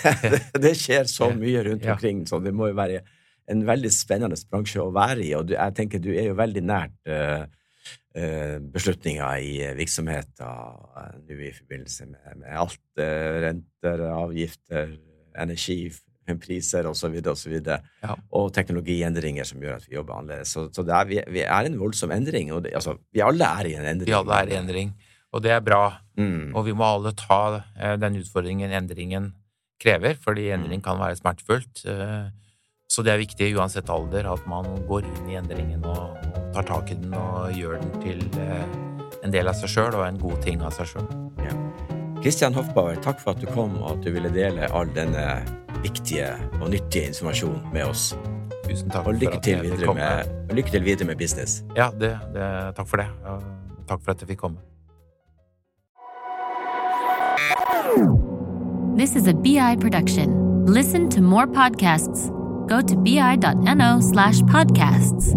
det 0.66 0.74
skjer 0.76 1.08
så 1.08 1.30
mye 1.38 1.62
rundt 1.70 1.86
omkring, 1.86 2.26
så 2.28 2.42
det 2.44 2.54
må 2.56 2.72
jo 2.72 2.80
være 2.80 3.04
en 3.50 3.62
veldig 3.66 3.92
spennende 3.94 4.38
bransje 4.50 4.82
å 4.82 4.92
være 4.94 5.24
i. 5.24 5.32
Og 5.38 5.54
jeg 5.54 5.78
tenker 5.78 6.02
du 6.04 6.10
er 6.16 6.32
jo 6.32 6.40
veldig 6.40 6.66
nært 6.66 6.98
uh, 7.14 7.46
beslutninger 8.74 9.46
i 9.46 9.54
virksomheter 9.78 11.22
nå 11.22 11.38
i 11.38 11.54
forbindelse 11.56 12.10
med, 12.10 12.42
med 12.42 12.58
alt. 12.66 12.82
Renter, 12.98 14.04
avgifter, 14.10 14.98
energi, 15.40 15.84
priser 16.38 16.86
osv. 16.90 17.16
Og, 17.18 17.38
så 17.40 17.50
videre, 17.50 17.80
ja. 18.04 18.16
og 18.38 18.52
teknologiendringer 18.54 19.48
som 19.48 19.64
gjør 19.64 19.80
at 19.80 19.88
vi 19.88 19.98
jobber 19.98 20.20
annerledes. 20.20 20.54
Så, 20.54 20.68
så 20.76 20.86
er, 20.86 21.10
vi, 21.10 21.22
vi, 21.34 21.44
er 21.46 21.70
en 21.70 21.80
voldsom 21.80 22.14
endring. 22.14 22.54
og 22.54 22.64
det, 22.68 22.76
altså, 22.78 22.98
Vi 23.14 23.24
alle 23.26 23.50
er 23.60 23.72
i 23.72 23.76
en 23.80 23.88
endring. 23.96 24.12
Vi 24.12 24.18
alle 24.20 24.42
er 24.44 24.54
i 24.54 24.58
endring, 24.60 24.94
og 25.34 25.44
det 25.44 25.56
er 25.56 25.64
bra. 25.66 25.84
Mm. 26.20 26.54
Og 26.54 26.66
vi 26.68 26.76
må 26.78 26.86
alle 26.86 27.16
ta 27.18 27.42
eh, 27.58 27.96
den 28.02 28.20
utfordringen 28.22 28.76
endringen 28.76 29.34
krever, 29.82 30.20
fordi 30.22 30.52
endring 30.54 30.84
mm. 30.84 30.86
kan 30.86 31.00
være 31.02 31.18
smertefullt. 31.22 31.86
Eh, 31.88 32.30
så 32.90 33.06
det 33.06 33.14
er 33.14 33.22
viktig 33.22 33.52
uansett 33.58 33.90
alder 33.94 34.32
at 34.32 34.46
man 34.50 34.66
går 34.90 35.06
inn 35.06 35.30
i 35.30 35.38
endringen 35.38 35.86
og 35.86 36.18
tar 36.56 36.66
tak 36.66 36.90
i 36.90 36.98
den 36.98 37.14
og 37.14 37.54
gjør 37.54 37.78
den 37.84 37.94
til 38.02 38.26
eh, 38.42 38.78
en 39.24 39.34
del 39.34 39.52
av 39.52 39.60
seg 39.60 39.76
sjøl 39.76 40.00
og 40.00 40.08
en 40.08 40.22
god 40.22 40.42
ting 40.46 40.66
av 40.66 40.74
seg 40.74 40.96
sjøl. 40.96 41.69
Kristian 42.24 42.54
Hoffbauer, 42.54 42.98
takk 43.00 43.22
for 43.24 43.32
at 43.32 43.40
du 43.40 43.48
kom 43.48 43.78
og 43.80 43.94
at 43.94 44.02
du 44.04 44.12
ville 44.12 44.32
dele 44.36 44.68
all 44.76 44.90
denne 44.96 45.24
viktige 45.84 46.34
og 46.60 46.68
nyttige 46.74 47.14
informasjonen 47.14 47.62
med 47.72 47.86
oss. 47.88 48.10
Tusen 48.66 48.92
takk 48.92 49.08
og 49.08 49.22
lykke 49.22 49.40
til, 49.44 49.62
videre 49.64 49.94
med, 49.96 50.34
og 50.50 50.58
lykke 50.60 50.74
til 50.74 50.84
videre 50.84 51.08
med 51.08 51.16
business. 51.22 51.64
Ja, 51.78 51.88
det, 51.96 52.12
det, 52.36 52.50
takk 52.76 52.90
for 52.92 53.00
det. 53.00 53.08
Takk 53.88 54.04
for 54.04 54.12
at 54.12 54.26
jeg 54.26 54.34
fikk 54.34 54.44
komme. 54.44 54.60
This 59.00 59.16
is 59.16 59.28
a 59.28 59.34
BI 59.34 59.78
production. 59.80 60.66
Listen 60.66 61.10
to 61.10 61.22
more 61.22 61.48
podcasts. 61.48 62.28
Go 62.68 62.82
to 62.82 62.98
bi.no 62.98 64.02
slash 64.02 64.42
podcasts. 64.42 65.34